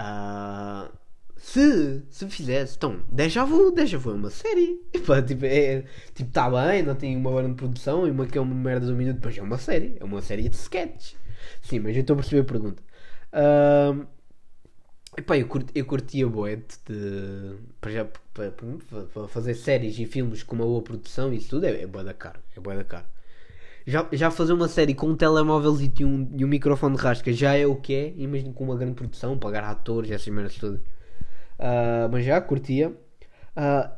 Uh, 0.00 0.90
se, 1.36 2.02
se 2.10 2.28
fizesse, 2.28 2.76
então, 2.76 3.00
Deja 3.10 3.44
Vu, 3.44 3.70
Deja 3.70 3.98
Vu 3.98 4.12
é 4.12 4.14
uma 4.14 4.30
série. 4.30 4.80
Epá, 4.92 5.20
tipo, 5.22 5.44
é, 5.44 5.84
tipo, 6.14 6.30
tá 6.30 6.50
bem, 6.50 6.82
não 6.82 6.94
tem 6.94 7.16
uma 7.16 7.30
grande 7.30 7.54
produção 7.54 8.06
e 8.06 8.10
uma 8.10 8.26
que 8.26 8.38
é 8.38 8.40
uma 8.40 8.54
merda 8.54 8.86
de 8.86 8.92
um 8.92 8.96
minuto, 8.96 9.20
mas 9.22 9.36
é 9.36 9.42
uma 9.42 9.58
série. 9.58 9.96
É 10.00 10.04
uma 10.04 10.22
série 10.22 10.48
de 10.48 10.56
sketches. 10.56 11.16
Sim, 11.62 11.80
mas 11.80 11.94
eu 11.96 12.02
estou 12.02 12.14
a 12.14 12.16
perceber 12.18 12.42
a 12.42 12.44
pergunta. 12.44 12.82
Uh, 13.32 14.06
Epá, 15.18 15.36
eu, 15.36 15.46
curti, 15.48 15.72
eu 15.74 15.84
curtia 15.84 16.28
boé 16.28 16.56
de, 16.56 17.56
para, 17.80 17.90
já, 17.90 18.04
para, 18.32 18.52
para, 18.52 19.28
fazer 19.28 19.54
séries 19.54 19.98
e 19.98 20.06
filmes 20.06 20.42
com 20.42 20.54
uma 20.54 20.64
boa 20.64 20.82
produção 20.82 21.32
isso 21.32 21.50
tudo 21.50 21.66
é, 21.66 21.82
é 21.82 21.86
boa 21.86 22.04
da 22.04 22.14
caro. 22.14 22.40
É 22.56 22.60
boa 22.60 22.76
da 22.76 22.84
caro. 22.84 23.06
Já, 23.86 24.06
já 24.12 24.30
fazer 24.30 24.52
uma 24.52 24.68
série 24.68 24.94
com 24.94 25.08
um 25.08 25.16
telemóvel 25.16 25.76
e 25.80 26.04
um, 26.04 26.28
e 26.36 26.44
um 26.44 26.48
microfone 26.48 26.96
de 26.96 27.02
rasca 27.02 27.32
já 27.32 27.56
é 27.56 27.66
o 27.66 27.76
que 27.76 27.94
é. 27.94 28.14
Imagino 28.16 28.52
com 28.52 28.64
uma 28.64 28.76
grande 28.76 28.94
produção, 28.94 29.38
pagar 29.38 29.64
atores 29.64 30.10
essas 30.10 30.28
merdas 30.28 30.54
tudo. 30.56 30.76
Uh, 31.58 32.08
mas 32.10 32.24
já 32.24 32.40
curtia. 32.40 32.90
Uh, 32.90 33.90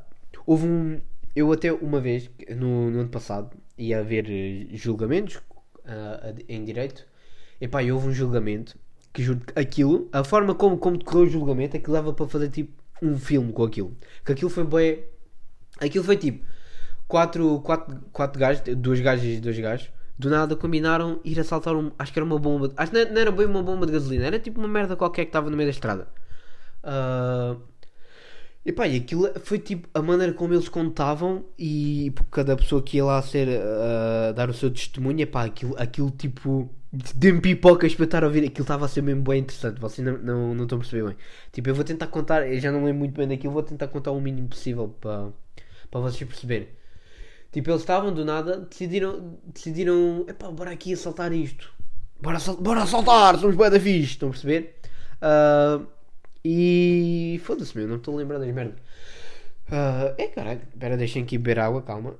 houve 0.46 0.66
um. 0.66 1.00
Eu 1.34 1.50
até 1.50 1.72
uma 1.72 2.00
vez, 2.00 2.30
no, 2.56 2.90
no 2.90 3.00
ano 3.00 3.08
passado, 3.08 3.56
ia 3.76 4.02
ver 4.02 4.68
julgamentos 4.72 5.36
uh, 5.36 6.42
em 6.48 6.64
direito. 6.64 7.06
E 7.60 7.92
houve 7.92 8.08
um 8.08 8.12
julgamento 8.12 8.76
que 9.12 9.22
juro 9.22 9.40
que 9.40 9.58
aquilo, 9.58 10.08
a 10.12 10.24
forma 10.24 10.54
como, 10.54 10.78
como 10.78 10.98
decorreu 10.98 11.26
o 11.26 11.30
julgamento, 11.30 11.78
que 11.78 11.90
leva 11.90 12.12
para 12.12 12.26
fazer 12.26 12.50
tipo 12.50 12.72
um 13.00 13.16
filme 13.18 13.52
com 13.52 13.64
aquilo. 13.64 13.96
Que 14.24 14.32
aquilo 14.32 14.50
foi 14.50 14.64
bem. 14.64 15.04
Aquilo 15.80 16.04
foi 16.04 16.16
tipo 16.16 16.44
quatro, 17.12 17.60
quatro, 17.60 18.00
quatro 18.10 18.40
gajos, 18.40 18.62
dois 18.74 18.98
gajos 19.00 19.24
e 19.26 19.38
dois 19.38 19.58
gajos, 19.58 19.90
do 20.18 20.30
nada 20.30 20.56
combinaram 20.56 21.20
ir 21.22 21.38
assaltar 21.38 21.76
um. 21.76 21.92
Acho 21.98 22.10
que 22.10 22.18
era 22.18 22.24
uma 22.24 22.38
bomba. 22.38 22.72
Acho 22.74 22.90
que 22.90 23.04
não 23.04 23.20
era 23.20 23.30
bem 23.30 23.44
uma 23.44 23.62
bomba 23.62 23.84
de 23.84 23.92
gasolina, 23.92 24.24
era 24.24 24.38
tipo 24.38 24.58
uma 24.58 24.68
merda 24.68 24.96
qualquer 24.96 25.26
que 25.26 25.28
estava 25.28 25.50
no 25.50 25.56
meio 25.56 25.66
da 25.66 25.72
estrada. 25.72 26.08
Uh, 26.82 27.60
e 28.64 28.72
pá, 28.72 28.88
e 28.88 28.96
aquilo 28.96 29.30
foi 29.44 29.58
tipo 29.58 29.88
a 29.92 30.00
maneira 30.00 30.32
como 30.32 30.54
eles 30.54 30.70
contavam 30.70 31.44
e 31.58 32.14
cada 32.30 32.56
pessoa 32.56 32.82
que 32.82 32.96
ia 32.96 33.04
lá 33.04 33.20
ser 33.20 33.46
uh, 33.48 34.32
dar 34.34 34.48
o 34.48 34.54
seu 34.54 34.70
testemunho, 34.70 35.20
e 35.20 35.26
pá, 35.26 35.44
aquilo, 35.44 35.74
aquilo 35.78 36.10
tipo 36.10 36.70
de 36.92 37.32
me 37.32 37.40
pipocas 37.42 37.94
para 37.94 38.04
estar 38.06 38.22
a 38.24 38.26
ouvir 38.26 38.46
aquilo 38.46 38.62
estava 38.62 38.86
a 38.86 38.88
ser 38.88 39.02
mesmo 39.02 39.22
bem 39.22 39.40
interessante. 39.40 39.78
Vocês 39.78 40.06
não, 40.06 40.16
não, 40.18 40.54
não 40.54 40.62
estão 40.64 40.78
a 40.78 40.80
perceber 40.80 41.08
bem. 41.08 41.16
Tipo, 41.52 41.68
eu 41.68 41.74
vou 41.74 41.84
tentar 41.84 42.06
contar, 42.06 42.48
eu 42.50 42.58
já 42.58 42.72
não 42.72 42.84
lembro 42.84 43.00
muito 43.00 43.14
bem 43.14 43.28
daquilo, 43.28 43.52
vou 43.52 43.62
tentar 43.62 43.88
contar 43.88 44.12
o 44.12 44.20
mínimo 44.20 44.48
possível 44.48 44.88
para, 45.00 45.28
para 45.90 46.00
vocês 46.00 46.26
perceberem. 46.28 46.68
Tipo, 47.52 47.70
eles 47.70 47.82
estavam 47.82 48.12
do 48.12 48.24
nada, 48.24 48.60
decidiram, 48.60 49.38
decidiram, 49.46 50.24
epá, 50.26 50.50
bora 50.50 50.70
aqui 50.70 50.94
assaltar 50.94 51.32
isto. 51.32 51.72
Bora, 52.20 52.38
bora 52.58 52.82
assaltar, 52.82 53.38
somos 53.38 53.54
bué 53.54 53.68
da 53.68 53.78
fixe, 53.78 54.12
estão 54.12 54.28
a 54.28 54.32
perceber? 54.32 54.76
Uh, 55.20 55.86
e 56.44 57.40
foda-se 57.44 57.76
meu, 57.76 57.86
não 57.86 57.96
estou 57.96 58.14
a 58.14 58.18
lembrar 58.18 58.38
das 58.38 58.52
merdas. 58.52 58.78
Uh, 59.68 60.14
é 60.16 60.28
caralho, 60.28 60.62
espera, 60.72 60.96
deixem 60.96 61.22
aqui 61.22 61.36
beber 61.36 61.58
água, 61.60 61.82
calma. 61.82 62.14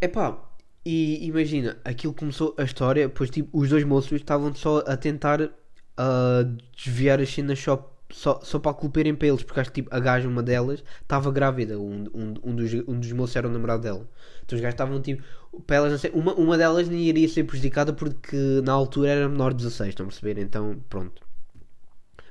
Epá, 0.00 0.38
e 0.84 1.26
imagina, 1.26 1.78
aquilo 1.84 2.12
começou 2.12 2.54
a 2.58 2.64
história, 2.64 3.08
pois 3.08 3.30
tipo, 3.30 3.58
os 3.58 3.70
dois 3.70 3.84
moços 3.84 4.12
estavam 4.12 4.54
só 4.54 4.84
a 4.86 4.96
tentar 4.96 5.40
uh, 5.40 6.44
desviar 6.76 7.20
as 7.20 7.32
cenas 7.32 7.58
só, 7.58 7.93
só, 8.10 8.40
só 8.42 8.58
para 8.58 8.74
culparem 8.74 9.14
para 9.14 9.28
eles, 9.28 9.42
porque 9.42 9.60
acho 9.60 9.70
que 9.72 9.82
tipo, 9.82 9.94
a 9.94 9.98
gaja, 9.98 10.28
uma 10.28 10.42
delas, 10.42 10.84
estava 11.02 11.30
grávida, 11.30 11.78
um, 11.78 12.04
um, 12.14 12.34
um, 12.44 12.54
dos, 12.54 12.72
um 12.86 12.98
dos 13.00 13.12
moços 13.12 13.36
era 13.36 13.48
o 13.48 13.50
namorado 13.50 13.82
dela. 13.82 14.08
Então 14.44 14.56
os 14.56 14.62
gajos 14.62 14.74
estavam 14.74 15.00
tipo, 15.00 15.22
para 15.66 15.76
elas 15.76 15.92
não 15.92 15.98
sei, 15.98 16.10
uma, 16.12 16.34
uma 16.34 16.56
delas 16.58 16.88
nem 16.88 17.00
iria 17.00 17.28
ser 17.28 17.44
prejudicada 17.44 17.92
porque 17.92 18.36
na 18.64 18.72
altura 18.72 19.10
era 19.10 19.28
menor 19.28 19.52
de 19.52 19.58
16, 19.64 19.90
estão 19.90 20.06
a 20.06 20.08
perceber? 20.08 20.40
Então 20.40 20.78
pronto. 20.88 21.22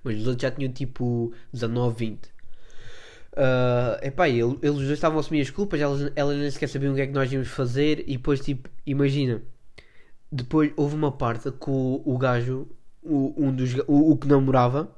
Mas 0.04 0.18
os 0.18 0.28
outros 0.28 0.42
já 0.42 0.52
tinham 0.52 0.72
tipo 0.72 1.34
19, 1.52 1.96
20. 1.98 2.34
Uh, 3.34 3.98
epá, 4.04 4.30
ele, 4.30 4.60
eles 4.62 4.76
dois 4.76 4.92
estavam 4.92 5.18
a 5.18 5.22
assumir 5.22 5.42
as 5.42 5.50
culpas, 5.50 5.82
elas, 5.82 6.12
elas 6.16 6.38
nem 6.38 6.52
sequer 6.52 6.70
sabiam 6.70 6.94
o 6.94 6.96
que 6.96 7.02
é 7.02 7.08
que 7.08 7.14
nós 7.14 7.32
íamos 7.32 7.48
fazer. 7.48 8.04
E 8.08 8.18
depois, 8.18 8.40
tipo, 8.42 8.70
imagina, 8.86 9.42
depois 10.32 10.72
houve 10.76 10.96
uma 10.96 11.12
parte 11.12 11.52
que 11.52 11.70
o, 11.70 12.02
o 12.06 12.18
gajo, 12.18 12.68
o, 13.02 13.34
um 13.38 13.54
dos, 13.56 13.74
o, 13.88 14.12
o 14.12 14.18
que 14.18 14.28
namorava, 14.28 14.94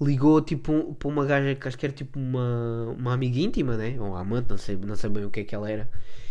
ligou 0.00 0.40
tipo 0.40 0.72
um, 0.72 0.94
para 0.94 1.08
uma 1.08 1.24
gaja 1.24 1.54
que 1.54 1.68
acho 1.68 1.78
que 1.78 1.86
era 1.86 1.94
tipo 1.94 2.18
uma, 2.18 2.94
uma 2.98 3.12
amiga 3.14 3.38
íntima, 3.38 3.76
né? 3.76 3.96
Ou 4.00 4.16
amante, 4.16 4.50
não 4.50 4.58
sei, 4.58 4.76
não 4.76 4.96
sei 4.96 5.10
bem 5.10 5.24
o 5.24 5.30
que 5.30 5.40
é 5.40 5.44
que 5.44 5.54
ela 5.54 5.70
era. 5.70 5.88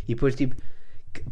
E 0.08 0.16
depois, 0.16 0.36
tipo, 0.36 0.56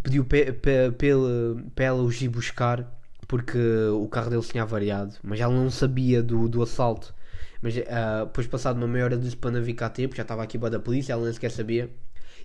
pediu 0.04 0.26
para 0.26 1.86
ela 1.86 2.02
os 2.02 2.22
ir 2.22 2.30
buscar 2.30 3.00
porque 3.28 3.58
o 3.94 4.08
carro 4.10 4.30
dele 4.30 4.42
tinha 4.44 4.64
avariado, 4.64 5.16
mas 5.24 5.40
ela 5.40 5.54
não 5.54 5.70
sabia 5.72 6.22
do, 6.22 6.50
do 6.50 6.62
assalto. 6.62 7.14
Mas 7.62 7.76
uh, 7.78 8.26
depois, 8.26 8.48
passado 8.48 8.78
uma 8.78 8.88
meia 8.88 9.06
hora, 9.06 9.18
disse 9.18 9.38
para 9.38 9.52
não 9.52 9.62
vir 9.62 9.74
cá 9.74 9.90
porque 9.90 10.16
já 10.16 10.24
estava 10.24 10.44
aqui 10.44 10.58
da 10.58 10.80
polícia, 10.80 11.14
ela 11.14 11.24
nem 11.24 11.34
sequer 11.34 11.52
sabia. 11.52 11.90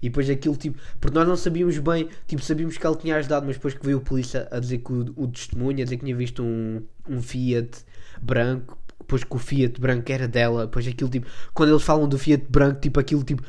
E 0.03 0.09
depois 0.09 0.29
aquilo, 0.29 0.57
tipo, 0.57 0.79
porque 1.01 1.17
nós 1.17 1.27
não 1.27 1.37
sabíamos 1.37 1.79
bem, 1.79 2.09
tipo, 2.27 2.43
sabíamos 2.43 2.77
que 2.77 2.87
ela 2.87 2.97
tinha 2.97 3.17
ajudado, 3.17 3.47
mas 3.47 3.57
depois 3.57 3.75
que 3.75 3.85
veio 3.85 3.99
a 3.99 4.01
polícia 4.01 4.47
a 4.51 4.61
dizer 4.61 4.79
que 4.79 4.93
o, 4.93 5.15
o 5.17 5.27
testemunho, 5.27 5.81
a 5.81 5.85
dizer 5.85 5.97
que 5.97 6.05
tinha 6.05 6.17
visto 6.17 6.43
um, 6.43 6.83
um 7.09 7.23
Fiat 7.23 7.79
branco, 8.21 8.79
depois 9.07 9.23
que 9.23 9.37
o 9.37 9.39
Fiat 9.39 9.81
branco 9.81 10.11
era 10.11 10.27
dela, 10.27 10.67
depois 10.67 10.87
aquilo, 10.87 11.09
tipo, 11.09 11.27
quando 11.55 11.71
eles 11.71 11.83
falam 11.83 12.09
do 12.09 12.19
Fiat 12.19 12.45
branco, 12.49 12.81
tipo, 12.81 12.99
aquilo, 12.99 13.23
tipo, 13.23 13.43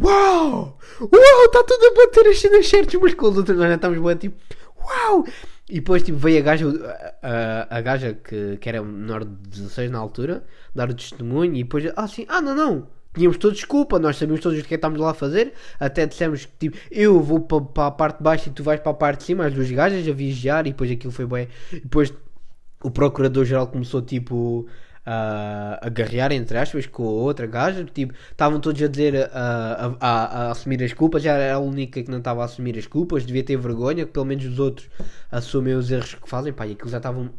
uau, 0.00 0.76
uau, 1.00 1.44
está 1.46 1.62
tudo 1.62 1.86
a 1.86 1.94
bater 1.94 2.26
as 2.26 2.40
cenas 2.40 2.68
certas 2.68 2.94
umas 2.94 3.14
com 3.14 3.28
as 3.28 3.36
outras, 3.36 3.56
nós 3.56 3.68
já 3.68 3.76
estamos 3.76 3.98
bem, 3.98 4.16
tipo, 4.16 4.36
uau, 4.76 5.24
e 5.70 5.74
depois 5.74 6.02
tipo, 6.02 6.18
veio 6.18 6.40
a 6.40 6.42
gaja, 6.42 6.66
a, 7.22 7.76
a, 7.78 7.80
gaja 7.80 8.12
que, 8.12 8.56
que 8.56 8.68
era 8.68 8.82
menor 8.82 9.24
de 9.24 9.48
16 9.50 9.90
na 9.90 9.98
altura, 9.98 10.44
dar 10.74 10.90
o 10.90 10.94
testemunho 10.94 11.54
e 11.54 11.62
depois, 11.62 11.90
ah 11.96 12.08
sim, 12.08 12.26
ah 12.28 12.40
não, 12.40 12.54
não, 12.54 12.88
tínhamos 13.14 13.38
todos 13.38 13.56
desculpa, 13.56 14.00
nós 14.00 14.16
sabíamos 14.16 14.42
todos 14.42 14.58
o 14.58 14.62
que 14.62 14.66
é 14.66 14.68
que 14.70 14.74
estávamos 14.74 15.00
lá 15.00 15.12
a 15.12 15.14
fazer, 15.14 15.54
até 15.78 16.06
dissemos 16.06 16.44
que 16.44 16.52
tipo, 16.58 16.76
eu 16.90 17.20
vou 17.20 17.40
para, 17.40 17.60
para 17.60 17.86
a 17.86 17.90
parte 17.92 18.18
de 18.18 18.24
baixo 18.24 18.48
e 18.48 18.52
tu 18.52 18.64
vais 18.64 18.80
para 18.80 18.90
a 18.90 18.94
parte 18.94 19.20
de 19.20 19.26
cima, 19.26 19.46
as 19.46 19.54
duas 19.54 19.70
gajas 19.70 20.06
a 20.06 20.12
vigiar 20.12 20.66
e 20.66 20.70
depois 20.70 20.90
aquilo 20.90 21.12
foi 21.12 21.26
bem. 21.26 21.48
E 21.72 21.80
depois 21.80 22.12
o 22.82 22.90
procurador-geral 22.90 23.66
começou 23.68 24.02
tipo 24.02 24.66
uh, 25.06 25.78
a 25.80 25.88
guerrear, 25.88 26.32
entre 26.32 26.56
aspas, 26.58 26.86
com 26.86 27.04
a 27.04 27.10
outra 27.10 27.46
gaja. 27.46 27.84
Tipo, 27.84 28.14
estavam 28.30 28.60
todos 28.60 28.82
a 28.82 28.88
dizer, 28.88 29.14
uh, 29.14 29.30
a, 29.32 29.96
a, 30.00 30.24
a, 30.24 30.50
assumir 30.50 30.82
as 30.82 30.92
culpas. 30.92 31.22
Já 31.22 31.34
era 31.34 31.54
a 31.54 31.58
única 31.58 32.02
que 32.02 32.10
não 32.10 32.18
estava 32.18 32.42
a 32.42 32.44
assumir 32.44 32.78
as 32.78 32.86
culpas. 32.86 33.24
Devia 33.24 33.44
ter 33.44 33.56
vergonha, 33.56 34.04
que 34.04 34.12
pelo 34.12 34.24
menos 34.24 34.44
os 34.44 34.58
outros 34.58 34.88
assumem 35.30 35.74
os 35.74 35.90
erros 35.90 36.14
que 36.14 36.28
fazem. 36.28 36.52
Pá, 36.52 36.66
e 36.66 36.72
aquilo 36.72 36.90
já 36.90 36.98
estavam. 36.98 37.30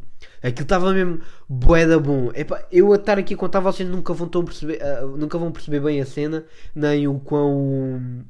Aquilo 0.42 0.62
estava 0.62 0.92
mesmo 0.92 1.20
boeda 1.48 1.98
bom. 1.98 2.30
Epá, 2.34 2.64
eu 2.70 2.92
a 2.92 2.96
estar 2.96 3.18
aqui 3.18 3.34
a 3.34 3.36
contar, 3.36 3.60
vocês 3.60 3.88
nunca 3.88 4.12
vão, 4.14 4.28
perceber, 4.28 4.80
uh, 4.82 5.16
nunca 5.16 5.38
vão 5.38 5.52
perceber 5.52 5.80
bem 5.80 6.00
a 6.00 6.06
cena, 6.06 6.44
nem 6.74 7.06
o 7.08 7.18
quão. 7.18 8.24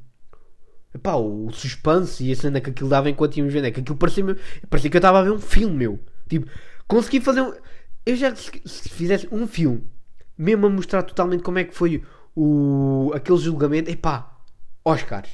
Epá, 0.93 1.15
o 1.15 1.51
suspense 1.51 2.23
e 2.23 2.31
a 2.31 2.35
cena 2.35 2.59
que 2.59 2.71
aquilo 2.71 2.89
dava 2.89 3.09
enquanto 3.09 3.37
íamos 3.37 3.53
vendo. 3.53 3.65
É 3.65 3.71
que 3.71 3.81
aquilo 3.81 3.97
parecia, 3.97 4.23
parecia 4.69 4.89
que 4.89 4.97
eu 4.97 4.99
estava 4.99 5.19
a 5.19 5.23
ver 5.23 5.31
um 5.31 5.39
filme, 5.39 5.75
meu. 5.75 5.99
Tipo, 6.27 6.49
consegui 6.87 7.21
fazer 7.21 7.41
um 7.41 7.53
eu 8.07 8.15
já 8.15 8.33
se, 8.33 8.49
se 8.65 8.87
fizesse 8.87 9.27
um 9.31 9.45
filme, 9.45 9.83
mesmo 10.37 10.65
a 10.65 10.69
mostrar 10.69 11.03
totalmente 11.03 11.43
como 11.43 11.59
é 11.59 11.65
que 11.65 11.75
foi 11.75 12.01
o, 12.33 13.11
aquele 13.13 13.37
julgamento, 13.37 13.91
epá, 13.91 14.39
Oscars. 14.85 15.29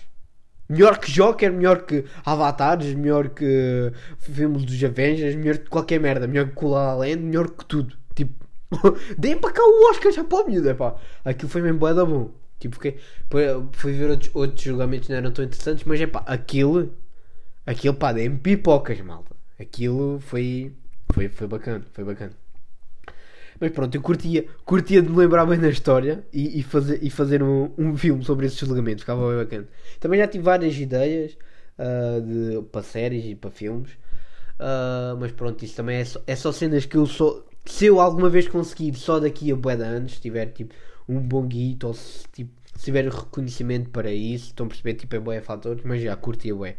Melhor 0.68 0.98
que 0.98 1.12
Joker, 1.12 1.54
melhor 1.54 1.84
que 1.86 2.06
Avatares, 2.26 2.96
melhor 2.96 3.30
que 3.30 3.92
filmes 4.18 4.66
dos 4.66 4.84
Avengers, 4.84 5.36
melhor 5.36 5.60
que 5.60 5.70
qualquer 5.70 6.00
merda, 6.00 6.26
melhor 6.26 6.50
que 6.50 6.66
La 6.66 6.96
Land, 6.96 7.18
melhor 7.18 7.52
que 7.52 7.64
tudo. 7.66 7.96
Tipo, 8.16 8.44
deem 9.20 9.38
para 9.38 9.52
cá 9.52 9.62
o 9.62 9.92
Oscar 9.92 10.12
já 10.12 10.24
para 10.24 10.44
o 10.44 10.48
miúdo, 10.48 10.74
pá. 10.74 10.96
Aquilo 11.24 11.50
foi 11.50 11.62
mesmo 11.62 11.78
bué 11.78 11.94
da 11.94 12.04
bom. 12.04 12.32
Tipo, 12.60 12.80
que, 12.80 12.96
fui 13.74 13.92
ver 13.92 14.10
outros, 14.10 14.32
outros 14.34 14.64
julgamentos 14.64 15.10
não 15.10 15.18
eram 15.18 15.32
tão 15.32 15.46
interessantes, 15.46 15.84
mas 15.84 16.02
é 16.02 16.08
pá, 16.08 16.24
aquilo, 16.26 16.92
aquilo 17.68 17.94
pá, 17.94 18.14
deem 18.14 18.36
pipocas, 18.36 19.00
malta. 19.02 19.36
Aquilo 19.60 20.20
foi, 20.22 20.74
foi, 21.14 21.30
foi 21.30 21.48
bacana, 21.48 21.86
foi 21.94 22.04
bacana. 22.04 22.43
Mas 23.64 23.72
pronto, 23.72 23.96
eu 23.96 24.02
curtia, 24.02 24.46
curtia 24.66 25.02
de 25.02 25.08
me 25.10 25.16
lembrar 25.16 25.46
bem 25.46 25.58
da 25.58 25.70
história 25.70 26.28
e, 26.34 26.60
e 26.60 26.64
fazer, 26.64 27.02
e 27.02 27.10
fazer 27.10 27.42
um, 27.42 27.72
um 27.78 27.96
filme 27.96 28.22
sobre 28.22 28.46
esses 28.46 28.60
julgamentos, 28.60 29.04
ficava 29.04 29.26
bem 29.30 29.38
bacana. 29.38 29.68
Também 30.02 30.20
já 30.20 30.28
tive 30.28 30.44
várias 30.44 30.78
ideias 30.78 31.38
uh, 31.80 32.22
de, 32.22 32.62
para 32.64 32.84
séries 32.84 33.24
e 33.24 33.36
para 33.36 33.50
filmes, 33.50 33.92
uh, 34.60 35.16
mas 35.18 35.32
pronto, 35.32 35.64
isso 35.64 35.78
também 35.78 35.96
é 35.96 36.04
só, 36.04 36.22
é 36.28 36.36
só 36.36 36.52
cenas 36.52 36.86
que 36.86 36.98
eu 36.98 37.06
só. 37.06 37.42
Se 37.64 37.86
eu 37.86 38.02
alguma 38.02 38.30
vez 38.30 38.50
conseguir 38.50 38.96
só 38.96 39.18
daqui 39.18 39.50
a 39.50 39.56
bué 39.56 39.78
de 39.78 39.84
anos, 39.84 40.20
tiver 40.20 40.48
tipo 40.48 40.74
um 41.08 41.22
bom 41.22 41.48
guito 41.48 41.88
ou 41.88 41.94
se, 41.94 42.28
tipo, 42.34 42.52
se 42.76 42.84
tiver 42.84 43.08
reconhecimento 43.08 43.92
para 43.92 44.12
isso, 44.12 44.48
estão 44.48 44.66
a 44.66 44.70
perceber, 44.70 44.96
tipo, 44.96 45.16
é 45.16 45.20
bué 45.22 45.40
fatores, 45.40 45.86
mas 45.86 46.02
já 46.02 46.14
curtia 46.18 46.54
bué. 46.54 46.76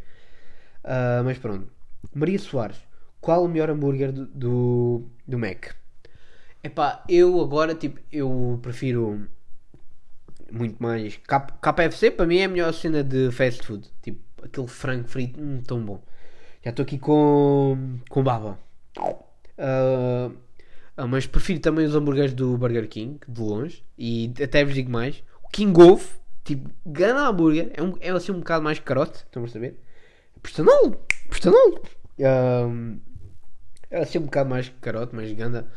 Uh, 0.84 1.24
mas 1.24 1.38
pronto. 1.38 1.66
Maria 2.14 2.38
Soares, 2.38 2.76
qual 3.22 3.42
o 3.42 3.48
melhor 3.48 3.70
hambúrguer 3.70 4.12
do, 4.12 4.26
do, 4.26 5.02
do 5.26 5.38
Mac? 5.38 5.82
Epá, 6.64 7.04
eu 7.06 7.42
agora, 7.42 7.74
tipo, 7.74 8.00
eu 8.10 8.58
prefiro 8.62 9.28
muito 10.50 10.82
mais. 10.82 11.20
KFC 11.60 12.10
para 12.10 12.24
mim 12.26 12.38
é 12.38 12.44
a 12.44 12.48
melhor 12.48 12.72
cena 12.72 13.04
de 13.04 13.30
fast 13.30 13.62
food. 13.66 13.86
Tipo, 14.00 14.18
aquele 14.42 14.66
frango 14.66 15.06
frito, 15.06 15.38
hum, 15.38 15.60
tão 15.66 15.84
bom. 15.84 16.02
Já 16.62 16.70
estou 16.70 16.82
aqui 16.82 16.96
com, 16.96 17.98
com 18.08 18.22
baba. 18.22 18.58
Uh, 18.98 20.34
mas 21.06 21.26
prefiro 21.26 21.60
também 21.60 21.84
os 21.84 21.94
hambúrgueres 21.94 22.32
do 22.32 22.56
Burger 22.56 22.88
King, 22.88 23.20
de 23.28 23.40
longe. 23.42 23.84
E 23.98 24.32
até 24.42 24.64
vos 24.64 24.72
digo 24.72 24.90
mais: 24.90 25.22
o 25.44 25.48
King 25.50 25.78
Wolf, 25.78 26.14
tipo, 26.44 26.70
gana 26.86 27.28
hambúrguer, 27.28 27.72
é, 27.74 27.82
um, 27.82 27.92
é 28.00 28.08
assim 28.08 28.32
um 28.32 28.38
bocado 28.38 28.64
mais 28.64 28.78
carote, 28.78 29.18
estão 29.18 29.44
a 29.44 29.48
saber? 29.48 29.78
Personal, 30.40 30.92
personal. 31.28 31.82
Uh, 32.18 32.98
é 33.90 34.00
assim 34.00 34.16
um 34.18 34.22
bocado 34.22 34.48
mais 34.48 34.72
carote, 34.80 35.14
mais 35.14 35.30
ganda. 35.32 35.70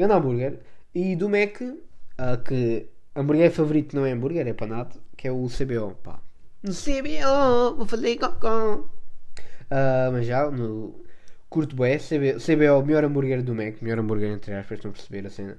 Grande 0.00 0.14
hambúrguer. 0.14 0.60
E 0.94 1.14
do 1.14 1.28
Mac, 1.28 1.60
uh, 1.60 2.42
que 2.42 2.88
hambúrguer 3.14 3.50
favorito 3.50 3.94
não 3.94 4.06
é 4.06 4.12
hambúrguer, 4.12 4.48
é 4.48 4.54
panado, 4.54 4.98
que 5.14 5.28
é 5.28 5.30
o 5.30 5.46
CBO. 5.46 5.94
Pá. 6.02 6.18
No 6.62 6.72
CBO, 6.72 7.76
vou 7.76 7.86
fazer 7.86 8.16
cocó. 8.16 8.76
Uh, 8.76 10.12
mas 10.12 10.24
já, 10.24 10.50
no 10.50 11.04
curto 11.50 11.76
bué, 11.76 11.98
CBO, 11.98 12.40
CBO, 12.40 12.86
melhor 12.86 13.04
hambúrguer 13.04 13.42
do 13.42 13.54
Mac, 13.54 13.82
melhor 13.82 13.98
hambúrguer 13.98 14.30
entre 14.30 14.54
aspas, 14.54 14.78
estão 14.78 14.90
a 14.90 14.94
perceber 14.94 15.26
a 15.26 15.30
cena. 15.30 15.58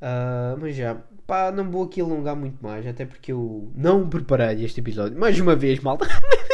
Uh, 0.00 0.56
mas 0.60 0.76
já, 0.76 0.96
pá, 1.26 1.50
não 1.50 1.68
vou 1.68 1.82
aqui 1.82 2.00
alongar 2.00 2.36
muito 2.36 2.62
mais, 2.62 2.86
até 2.86 3.04
porque 3.04 3.32
eu 3.32 3.72
não 3.74 4.08
preparei 4.08 4.64
este 4.64 4.78
episódio. 4.78 5.18
Mais 5.18 5.40
uma 5.40 5.56
vez, 5.56 5.80
malta, 5.80 6.06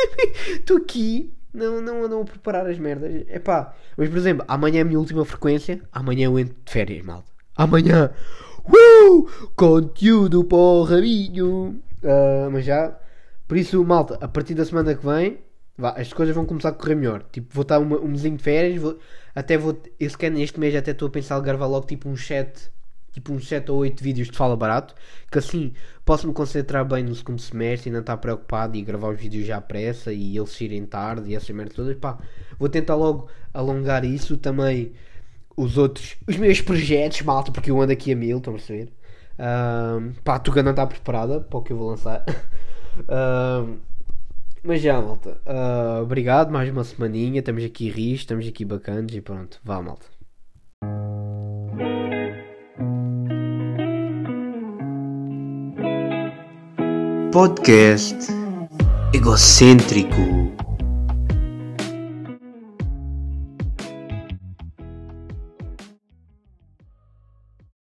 estou 0.57 0.79
aqui 0.79 1.35
não, 1.53 1.81
não 1.81 2.05
andam 2.05 2.23
a 2.23 2.25
preparar 2.25 2.67
as 2.67 2.79
merdas. 2.79 3.25
É 3.29 3.39
pá. 3.39 3.75
Mas 3.97 4.09
por 4.09 4.19
exemplo, 4.19 4.45
amanhã 4.49 4.79
é 4.79 4.83
a 4.83 4.85
minha 4.85 4.99
última 4.99 5.25
frequência. 5.25 5.81
Amanhã 5.93 6.27
eu 6.27 6.39
entro 6.39 6.55
de 6.65 6.73
férias, 6.73 7.05
malta. 7.05 7.31
Amanhã. 7.57 8.11
Uh! 8.65 9.29
Conteúdo 9.57 10.45
para 10.45 10.59
o 10.59 10.83
rabinho. 10.83 11.81
Uh, 12.03 12.51
mas 12.53 12.65
já. 12.65 12.97
Por 13.49 13.57
isso, 13.57 13.85
malta, 13.85 14.17
a 14.21 14.29
partir 14.29 14.55
da 14.55 14.65
semana 14.65 14.95
que 14.95 15.05
vem, 15.05 15.39
vá, 15.77 15.91
as 15.91 16.13
coisas 16.13 16.35
vão 16.35 16.47
começar 16.47 16.69
a 16.69 16.73
correr 16.73 16.95
melhor. 16.95 17.25
Tipo, 17.33 17.53
vou 17.53 17.63
estar 17.63 17.79
uma, 17.79 17.99
um 17.99 18.09
mesinho 18.09 18.37
de 18.37 18.43
férias. 18.43 18.81
Vou, 18.81 18.99
até 19.35 19.59
vou. 19.59 19.75
Que 19.75 20.31
neste 20.31 20.61
mês 20.61 20.75
até 20.77 20.93
estou 20.93 21.09
a 21.09 21.11
pensar 21.11 21.39
em 21.39 21.43
gravar 21.43 21.67
logo 21.67 21.87
tipo 21.87 22.09
um 22.09 22.17
chat 22.17 22.71
tipo 23.13 23.33
uns 23.33 23.49
7 23.49 23.71
ou 23.71 23.79
8 23.79 24.03
vídeos 24.03 24.29
de 24.29 24.37
fala 24.37 24.57
barato, 24.57 24.95
que 25.31 25.39
assim 25.39 25.73
posso 26.05 26.27
me 26.27 26.33
concentrar 26.33 26.85
bem 26.85 27.05
no 27.05 27.15
segundo 27.15 27.41
semestre 27.41 27.91
e 27.91 27.93
não 27.93 28.01
estar 28.01 28.17
preocupado 28.17 28.77
e 28.77 28.83
gravar 28.83 29.09
os 29.09 29.21
vídeos 29.21 29.47
já 29.47 29.59
à 29.59 29.61
pressa 29.61 30.13
e 30.13 30.37
eles 30.37 30.51
saírem 30.51 30.85
tarde 30.85 31.31
e 31.31 31.35
essa 31.35 31.53
merda 31.53 31.75
toda. 31.75 31.95
Pá, 31.95 32.19
vou 32.59 32.69
tentar 32.69 32.97
logo 32.97 33.29
alongar 33.53 34.05
isso 34.05 34.37
também. 34.37 34.93
Os 35.57 35.77
outros, 35.77 36.17
os 36.27 36.37
meus 36.37 36.61
projetos, 36.61 37.23
malta, 37.23 37.53
porque 37.53 37.71
eu 37.71 37.81
ando 37.81 37.93
aqui 37.93 38.13
a 38.13 38.17
mil, 38.17 38.39
estão 38.39 38.55
a 38.55 38.57
perceber? 38.57 38.93
Um, 39.39 40.13
pá, 40.23 40.37
a 40.37 40.39
Tuga 40.39 40.63
não 40.63 40.71
está 40.71 40.87
preparada 40.87 41.41
para 41.41 41.59
o 41.59 41.63
que 41.63 41.73
eu 41.73 41.77
vou 41.77 41.91
lançar. 41.91 42.25
mas 44.63 44.81
já, 44.81 45.01
malta. 45.01 45.41
Uh, 45.47 46.03
obrigado, 46.03 46.51
mais 46.51 46.71
uma 46.71 46.85
semaninha. 46.85 47.41
Estamos 47.41 47.65
aqui 47.65 47.91
ris, 47.91 48.21
estamos 48.21 48.47
aqui 48.47 48.65
bacanas 48.65 49.15
e 49.15 49.21
pronto. 49.21 49.61
Vá, 49.65 49.83
malta. 49.83 50.20
Podcast 57.31 58.29
egocêntrico. 59.13 60.51